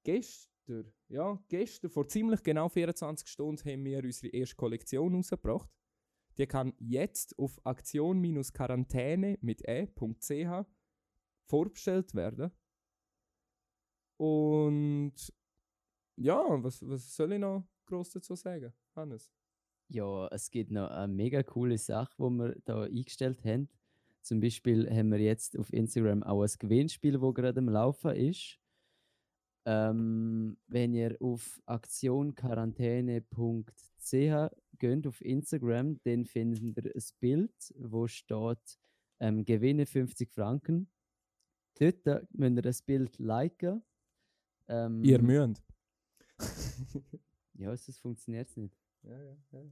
gestern, 0.04 0.94
ja, 1.08 1.44
gestern, 1.48 1.90
vor 1.90 2.08
ziemlich 2.08 2.44
genau 2.44 2.70
24 2.70 3.28
Stunden, 3.28 3.70
haben 3.70 3.86
wir 3.86 4.04
unsere 4.04 4.34
erste 4.34 4.56
Kollektion 4.56 5.16
rausgebracht. 5.16 5.70
Die 6.38 6.48
kann 6.48 6.74
jetzt 6.80 7.38
auf 7.38 7.60
aktion-quarantäne 7.64 9.38
mit 9.42 9.68
e.ch 9.68 10.66
vorbestellt 11.46 12.16
werden. 12.16 12.52
Und 14.18 15.34
ja, 16.16 16.64
was, 16.64 16.88
was 16.88 17.16
soll 17.16 17.34
ich 17.34 17.40
noch 17.40 17.68
groß 17.86 18.12
dazu 18.12 18.36
sagen, 18.36 18.74
Hannes? 18.96 19.32
Ja, 19.94 20.28
es 20.30 20.50
gibt 20.50 20.72
noch 20.72 20.90
eine 20.90 21.14
mega 21.14 21.44
coole 21.44 21.78
Sache, 21.78 22.16
die 22.18 22.24
wir 22.24 22.56
da 22.66 22.82
eingestellt 22.82 23.46
haben. 23.46 23.70
Zum 24.24 24.40
Beispiel 24.40 24.90
haben 24.90 25.12
wir 25.12 25.20
jetzt 25.20 25.56
auf 25.56 25.72
Instagram 25.72 26.24
auch 26.24 26.42
ein 26.42 26.50
Gewinnspiel, 26.58 27.20
das 27.20 27.34
gerade 27.36 27.60
am 27.60 27.70
Laufen 27.70 28.16
ist. 28.16 28.58
Ähm, 29.66 30.58
wenn 30.66 30.96
ihr 30.96 31.16
auf 31.22 31.62
aktionquarantäne.ch 31.68 34.52
geht 34.80 35.08
auf 35.08 35.22
Instagram, 35.22 36.00
dann 36.04 36.26
findet 36.26 36.86
ihr 36.86 36.96
ein 36.96 37.04
Bild, 37.20 37.74
wo 37.78 38.08
steht 38.08 38.80
ähm, 39.20 39.46
Gewinne 39.46 39.86
50 39.86 40.34
Franken. 40.34 40.90
Dort 41.80 42.04
müsst 42.34 42.56
ihr 42.56 42.62
das 42.64 42.82
Bild 42.82 43.20
liken. 43.20 43.84
Ähm, 44.68 45.04
Ihr 45.04 45.22
müsst. 45.22 45.62
Ja, 47.56 47.78
sonst 47.78 48.00
funktioniert 48.00 48.50
es 48.50 48.58
nicht. 48.58 48.83
Ja, 49.04 49.22
ja, 49.22 49.38
ja. 49.52 49.72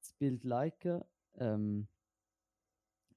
das 0.00 0.12
Bild 0.14 0.44
liken, 0.44 1.02
ähm, 1.38 1.88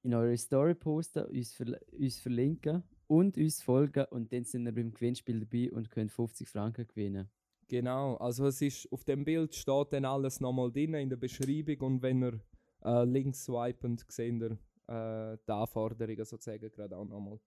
in 0.03 0.13
eure 0.13 0.37
Story 0.37 0.75
posten, 0.75 1.25
uns, 1.25 1.53
verl 1.53 1.79
uns 1.91 2.19
verlinken 2.19 2.83
und 3.07 3.37
uns 3.37 3.61
folgen 3.61 4.05
und 4.11 4.31
dann 4.33 4.43
sind 4.43 4.65
wir 4.65 4.73
beim 4.73 4.91
Gewinnspiel 4.91 5.39
dabei 5.39 5.71
und 5.71 5.89
könnt 5.89 6.11
50 6.11 6.47
Franken 6.47 6.87
gewinnen. 6.87 7.29
Genau, 7.67 8.15
also 8.17 8.47
es 8.47 8.61
ist 8.61 8.91
auf 8.91 9.03
dem 9.05 9.23
Bild 9.23 9.55
steht 9.55 9.93
dann 9.93 10.05
alles 10.05 10.39
nochmal 10.39 10.71
drin 10.71 10.93
in 10.95 11.09
der 11.09 11.17
Beschreibung 11.17 11.79
und 11.81 12.01
wenn 12.01 12.23
ihr 12.23 12.39
äh, 12.83 13.05
links 13.05 13.45
swipend 13.45 14.05
seht 14.09 14.41
ihr 14.41 14.57
äh, 14.87 15.37
die 15.47 15.51
Anforderungen 15.51 16.25
sozusagen 16.25 16.69
gerade 16.69 16.97
auch 16.97 17.05
nochmal. 17.05 17.39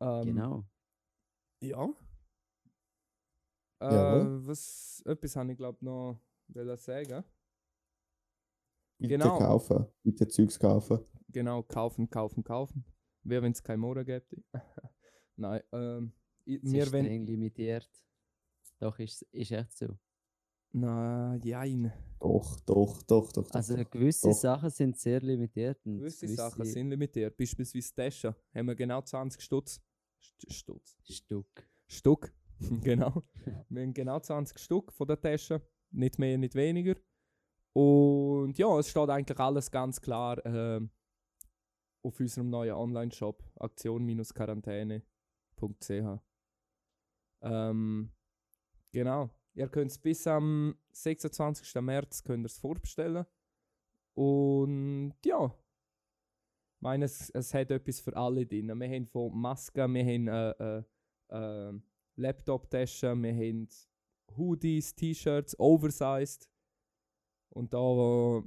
Ähm, 0.00 0.26
Genau. 0.26 0.64
Ja. 1.60 1.88
Äh, 3.80 3.92
Jawohl. 3.94 4.46
was, 4.46 5.02
etwas 5.04 5.36
habe 5.36 5.52
ich 5.52 5.58
glaube 5.58 5.84
noch 5.84 6.18
wollen 6.48 6.76
sagen. 6.78 7.24
Bitte 8.98 9.18
Genau. 9.18 9.38
kaufen. 9.38 9.86
Bitte 10.02 10.26
Zeugs 10.28 10.58
kaufen. 10.58 11.00
Genau, 11.28 11.62
kaufen, 11.62 12.08
kaufen, 12.08 12.42
kaufen. 12.42 12.84
Wer, 13.24 13.42
wenn 13.42 13.52
es 13.52 13.62
kein 13.62 13.80
Morgen 13.80 14.04
gäbe. 14.04 14.24
Nein, 15.36 15.60
ähm, 15.72 16.12
ich, 16.44 16.62
Es 16.62 16.72
wir 16.72 16.82
ist 16.84 16.92
wenn. 16.92 17.04
streng 17.04 17.26
limitiert. 17.26 17.90
Doch, 18.78 18.98
ist, 18.98 19.22
ist 19.32 19.50
echt 19.52 19.76
so. 19.76 19.98
Nein, 20.72 21.40
jein. 21.42 21.92
Doch, 22.20 22.60
doch, 22.60 23.02
doch, 23.02 23.32
doch. 23.32 23.50
Also 23.50 23.76
doch. 23.76 23.90
gewisse 23.90 24.28
doch. 24.28 24.34
Sachen 24.34 24.70
sind 24.70 24.96
sehr 24.98 25.20
limitiert. 25.20 25.84
Und 25.84 25.98
Gewisse 25.98 26.28
Sachen 26.28 26.64
sind 26.64 26.88
limitiert. 26.90 27.36
Beispielsweise 27.36 27.94
Taschen 27.94 28.34
haben 28.54 28.66
wir 28.66 28.74
genau 28.74 29.02
20 29.02 29.40
Stutz. 29.42 29.80
St 30.22 30.52
Stutz. 30.52 30.96
Stück. 31.04 31.68
Stück. 31.86 32.34
genau. 32.82 33.22
Wir 33.68 33.82
haben 33.82 33.94
genau 33.94 34.20
20 34.20 34.58
Stück 34.58 34.92
von 34.92 35.06
der 35.06 35.20
Tasche. 35.20 35.60
Nicht 35.90 36.18
mehr, 36.18 36.38
nicht 36.38 36.54
weniger. 36.54 36.94
Und 37.72 38.56
ja, 38.58 38.78
es 38.78 38.88
steht 38.88 39.10
eigentlich 39.10 39.38
alles 39.38 39.70
ganz 39.70 40.00
klar 40.00 40.44
ähm, 40.46 40.90
auf 42.02 42.18
unserem 42.20 42.48
neuen 42.48 42.74
Online-Shop 42.74 43.44
aktion-quarantäne.ch. 43.56 46.20
Ähm, 47.42 48.12
genau. 48.92 49.28
Ihr 49.54 49.68
könnt 49.68 49.90
es 49.90 49.98
bis 49.98 50.26
am 50.26 50.78
26. 50.92 51.74
März 51.82 52.22
könnt 52.22 52.44
ihr's 52.44 52.58
vorbestellen. 52.58 53.26
Und 54.14 55.14
ja, 55.24 55.46
ich 55.46 56.80
meine, 56.80 57.06
es, 57.06 57.30
es 57.30 57.54
hat 57.54 57.70
etwas 57.70 58.00
für 58.00 58.14
alle 58.16 58.46
drin. 58.46 58.78
Wir 58.78 58.88
haben 58.88 59.06
von 59.06 59.38
Masken, 59.38 59.94
wir 59.94 60.04
haben 60.04 60.28
äh, 60.28 60.78
äh, 60.78 60.82
äh, 61.28 61.72
Laptop-Taschen, 62.16 63.22
wir 63.22 63.32
haben 63.34 63.68
Hoodies, 64.36 64.94
T-Shirts, 64.94 65.58
oversized. 65.58 66.50
Und 67.50 67.72
da, 67.72 68.42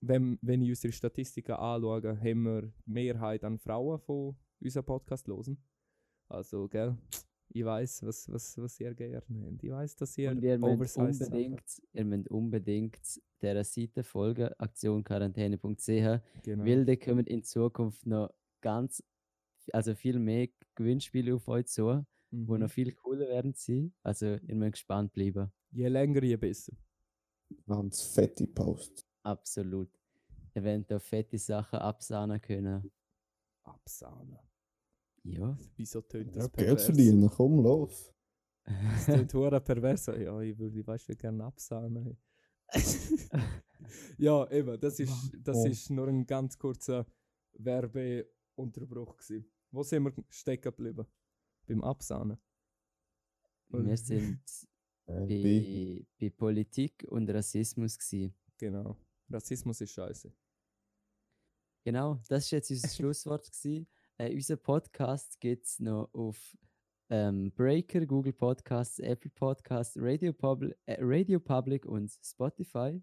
wenn, 0.00 0.38
wenn 0.42 0.62
ich 0.62 0.70
unsere 0.70 0.92
Statistiken 0.92 1.52
anschaue, 1.52 2.18
haben 2.20 2.42
wir 2.42 2.62
die 2.62 2.72
Mehrheit 2.86 3.42
an 3.44 3.58
Frauen 3.58 3.98
von 3.98 4.36
unserem 4.60 4.84
Podcast 4.86 5.26
hören. 5.28 5.56
Also, 6.28 6.68
gell, 6.68 6.96
ich 7.48 7.64
weiß, 7.64 8.02
was, 8.04 8.28
was, 8.30 8.58
was 8.58 8.80
ihr 8.80 8.94
gerne 8.94 9.16
habt. 9.16 9.62
Ich 9.62 9.70
weiß, 9.70 9.96
dass 9.96 10.16
ihr 10.18 10.30
Und 10.30 10.42
ihr 10.42 10.58
müsst 10.58 10.72
oversized 10.98 11.14
Sachen- 11.26 11.32
unbedingt, 11.34 11.82
ihr 11.92 12.04
müsst 12.04 12.28
unbedingt 12.30 13.20
dieser 13.42 13.64
Seite 13.64 14.02
folgen, 14.02 14.48
aktionquarantäne.ch, 14.58 16.20
Genau. 16.42 16.64
weil 16.64 16.84
da 16.84 16.96
kommen 16.96 17.26
in 17.26 17.42
Zukunft 17.42 18.06
noch 18.06 18.30
ganz, 18.60 19.02
also 19.72 19.94
viel 19.94 20.18
mehr 20.18 20.48
Gewinnspiele 20.74 21.34
auf 21.34 21.46
euch 21.48 21.66
zu, 21.66 22.04
wo 22.46 22.54
Mhm. 22.54 22.60
noch 22.60 22.70
viel 22.70 22.92
cooler 22.92 23.28
werden 23.28 23.54
sie. 23.54 23.92
Also 24.02 24.26
ihr 24.26 24.54
müsst 24.54 24.72
gespannt 24.72 25.12
bleiben. 25.12 25.50
Je 25.70 25.88
länger, 25.88 26.22
je 26.22 26.36
besser. 26.36 26.72
Ganz 27.66 28.02
fette 28.02 28.46
Post. 28.46 29.06
Absolut. 29.22 29.90
Da 30.54 30.98
fette 30.98 31.38
Sachen 31.38 31.78
absahnen 31.78 32.40
können. 32.40 32.90
Absahnen. 33.64 34.38
Ja. 35.24 35.56
Wieso 35.76 36.00
tönt 36.02 36.28
Ja, 36.34 36.42
das 36.42 36.52
Geld 36.52 36.66
pervers? 36.66 36.84
verdienen, 36.84 37.28
komm 37.30 37.60
los. 37.62 38.12
Das 38.64 39.06
tönt 39.06 39.34
hure 39.34 39.60
pervers. 39.60 40.06
Ja, 40.06 40.40
ich 40.40 40.56
würde, 40.58 40.86
weißt 40.86 41.08
du, 41.08 41.16
gerne 41.16 41.44
absahnen. 41.44 42.16
ja, 44.18 44.50
eben, 44.50 44.80
das 44.80 44.98
ist, 45.00 45.32
das 45.42 45.56
Oh. 45.56 45.66
ist 45.66 45.90
nur 45.90 46.08
ein 46.08 46.26
ganz 46.26 46.56
kurzer 46.58 47.06
Werbeunterbruch. 47.54 49.16
Gewesen. 49.16 49.50
Wo 49.70 49.82
sind 49.82 50.04
wir 50.04 50.12
stecken 50.30 50.62
geblieben? 50.70 51.06
Beim 51.66 51.82
Absahnen. 51.82 52.38
Wir 53.68 53.96
sind 53.96 54.40
Äh, 55.06 55.26
bei- 55.26 56.06
bei, 56.18 56.30
Politik 56.30 57.04
und 57.10 57.28
Rassismus 57.30 57.98
gewesen. 57.98 58.34
Genau. 58.58 58.96
Rassismus 59.30 59.80
ist 59.80 59.92
scheiße. 59.92 60.32
Genau, 61.84 62.20
das 62.28 62.44
ist 62.44 62.50
jetzt 62.52 62.70
unser 62.70 62.88
Schlusswort. 62.96 63.44
Gewesen. 63.50 63.86
Äh, 64.16 64.32
unser 64.34 64.56
Podcast 64.56 65.40
gibt 65.40 65.66
es 65.66 65.80
noch 65.80 66.08
auf 66.14 66.56
ähm, 67.10 67.52
Breaker, 67.52 68.06
Google 68.06 68.32
Podcasts, 68.32 68.98
Apple 68.98 69.30
Podcasts, 69.30 69.96
Radio, 70.00 70.32
Public, 70.32 70.76
äh, 70.86 70.96
Radio 71.00 71.38
Public 71.40 71.84
und 71.84 72.10
Spotify. 72.22 73.02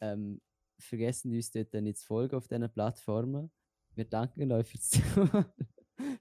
Ähm, 0.00 0.40
vergessen 0.78 1.34
uns 1.34 1.50
dort 1.50 1.74
nicht 1.74 1.98
zu 1.98 2.06
folgen 2.06 2.36
auf 2.36 2.48
diesen 2.48 2.70
Plattformen. 2.70 3.50
Wir 3.94 4.04
danken 4.06 4.52
euch 4.52 4.66
fürs 4.68 4.88
Zuhören. 4.90 5.46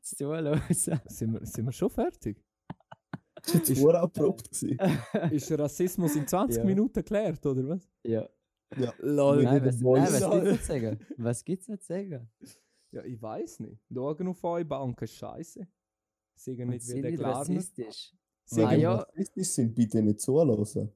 Zuhören. 0.02 0.62
Sind 0.74 1.34
wir, 1.34 1.46
sind 1.46 1.66
wir 1.66 1.72
schon 1.72 1.90
fertig? 1.90 2.44
Das 3.52 3.84
war 3.84 3.96
abrupt. 3.96 4.50
gewesen. 4.52 4.80
Ist 5.32 5.52
Rassismus 5.52 6.16
in 6.16 6.28
20 6.28 6.58
Ja. 6.60 6.64
Minuten 6.66 6.94
geklärt, 6.94 7.46
oder 7.46 7.68
was? 7.68 7.88
ja, 8.04 8.28
Ja. 8.78 8.94
Lol. 9.00 9.44
Nein, 9.44 9.64
der 9.64 9.74
was, 9.74 9.82
nein, 9.82 10.04
was 10.04 10.20
soll- 10.20 10.42
gibt's 10.42 10.52
nicht 10.52 10.62
zu 10.62 10.68
sagen? 10.68 11.00
Was 11.18 11.46
gibt's 11.46 11.68
nicht 11.68 11.84
zu 11.84 11.88
sagen? 11.94 12.30
Ja, 12.92 13.04
ich 13.04 13.22
weiß 13.22 13.60
nicht. 13.60 13.78
Schauen 13.94 14.28
auf 14.28 14.44
eure 14.44 14.66
Banken, 14.66 15.08
scheiße. 15.08 15.68
Sagen 16.38 16.70
nicht 16.70 16.84
wie 16.84 16.92
sind 16.92 17.04
der 17.04 17.20
rassistisch. 17.22 18.14
Sagen 18.46 18.68
Ah, 18.68 18.74
ja. 18.74 18.98
wir 18.98 19.08
rassistisch 19.08 19.48
sind, 19.50 19.76
bitte 19.76 20.02
nicht 20.02 20.22
zuhören. 20.22 20.92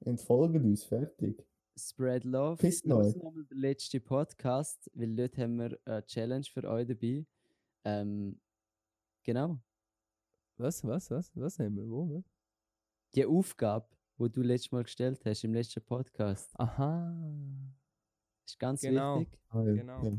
Entfolgen 0.00 0.64
uns, 0.64 0.84
fertig. 0.84 1.42
Spread 1.78 2.24
Love. 2.24 2.62
Los 2.66 2.84
neu. 2.84 3.02
nochmal 3.12 3.44
den 3.44 3.58
letzten 3.58 4.02
Podcast, 4.02 4.90
weil 4.94 5.14
dort 5.16 5.38
haben 5.38 5.56
wir 5.58 5.78
eine 5.86 6.04
Challenge 6.06 6.44
für 6.52 6.64
euch 6.68 6.86
dabei. 6.86 7.24
Ähm, 7.84 8.40
genau. 9.24 9.58
Was, 10.56 10.84
was, 10.84 11.10
was? 11.10 11.30
Was 11.34 11.58
haben 11.58 11.76
wir? 11.76 11.88
Wo? 11.88 12.08
Was? 12.16 12.24
Die 13.14 13.26
Aufgabe, 13.26 13.88
die 14.18 14.30
du 14.30 14.42
letztes 14.42 14.70
Mal 14.72 14.84
gestellt 14.84 15.24
hast 15.24 15.44
im 15.44 15.54
letzten 15.54 15.82
Podcast, 15.84 16.50
Aha. 16.58 17.12
ist 18.46 18.58
ganz 18.58 18.80
Genau. 18.80 19.20
wichtig. 19.20 19.40
Ah, 19.48 19.62
Genau. 19.62 20.04
ja. 20.04 20.18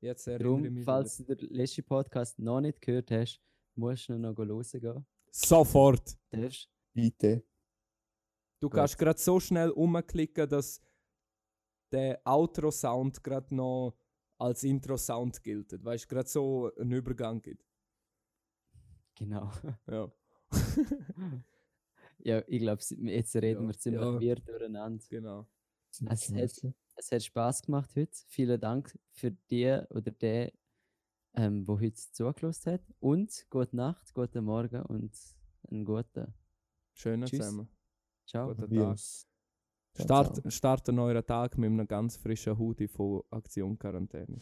Jetzt 0.00 0.26
erinnere 0.26 0.48
ich 0.56 0.62
Darum, 0.62 0.74
mich. 0.74 0.84
falls 0.84 1.16
du 1.18 1.36
den 1.36 1.48
letzten 1.50 1.84
Podcast 1.84 2.38
noch 2.38 2.60
nicht 2.60 2.80
gehört 2.80 3.10
hast, 3.12 3.40
musst 3.76 4.08
du 4.08 4.18
noch 4.18 4.36
hören 4.36 4.62
gehen. 4.62 5.06
Sofort! 5.30 6.18
Darfst. 6.30 6.68
Bitte. 6.92 7.44
Du 8.60 8.68
Gut. 8.68 8.76
kannst 8.76 8.98
gerade 8.98 9.18
so 9.18 9.38
schnell 9.40 9.70
umklicken, 9.70 10.48
dass 10.48 10.80
der 11.92 12.20
Outro-Sound 12.24 13.22
gerade 13.22 13.54
noch 13.54 13.94
als 14.42 14.64
Intro-Sound 14.64 15.42
gilt. 15.42 15.84
Weißt 15.84 16.04
du, 16.04 16.08
gerade 16.08 16.28
so 16.28 16.72
einen 16.76 16.92
Übergang 16.92 17.40
gibt. 17.42 17.64
Genau. 19.14 19.50
Ja. 19.90 20.12
ja, 22.18 22.42
ich 22.46 22.60
glaube, 22.60 22.82
jetzt 23.04 23.34
reden 23.36 23.62
Ja, 23.62 23.68
wir 23.68 23.78
ziemlich 23.78 24.00
ja. 24.02 24.20
wirr 24.20 24.36
durcheinander. 24.36 25.04
genau. 25.08 25.48
Es 25.90 26.30
hat, 26.30 26.74
es 26.96 27.12
hat 27.12 27.22
Spaß 27.22 27.62
gemacht 27.62 27.94
heute. 27.96 28.16
Vielen 28.28 28.60
Dank 28.60 28.98
für 29.10 29.30
die 29.50 29.80
oder 29.90 30.10
den, 30.10 30.50
ähm, 31.34 31.66
wo 31.66 31.78
heute 31.80 31.94
zugelassen 32.12 32.72
hat. 32.74 32.82
Und 33.00 33.46
gute 33.50 33.76
Nacht, 33.76 34.12
guten 34.14 34.44
Morgen 34.44 34.82
und 34.82 35.16
einen 35.70 35.84
guten. 35.84 36.34
Schönen 36.94 37.26
Tschüss. 37.26 37.40
zusammen. 37.40 37.68
Ciao. 38.26 38.54
Guten 38.54 38.70
Tag. 38.74 38.98
Adios. 39.94 40.06
Ciao, 40.06 40.24
Start, 40.24 40.52
starten 40.52 40.98
euren 40.98 41.24
Tag 41.26 41.58
mit 41.58 41.70
einem 41.70 41.86
ganz 41.86 42.16
frischen 42.16 42.58
Hoodie 42.58 42.88
von 42.88 43.22
Aktion 43.30 43.78
Quarantäne. 43.78 44.38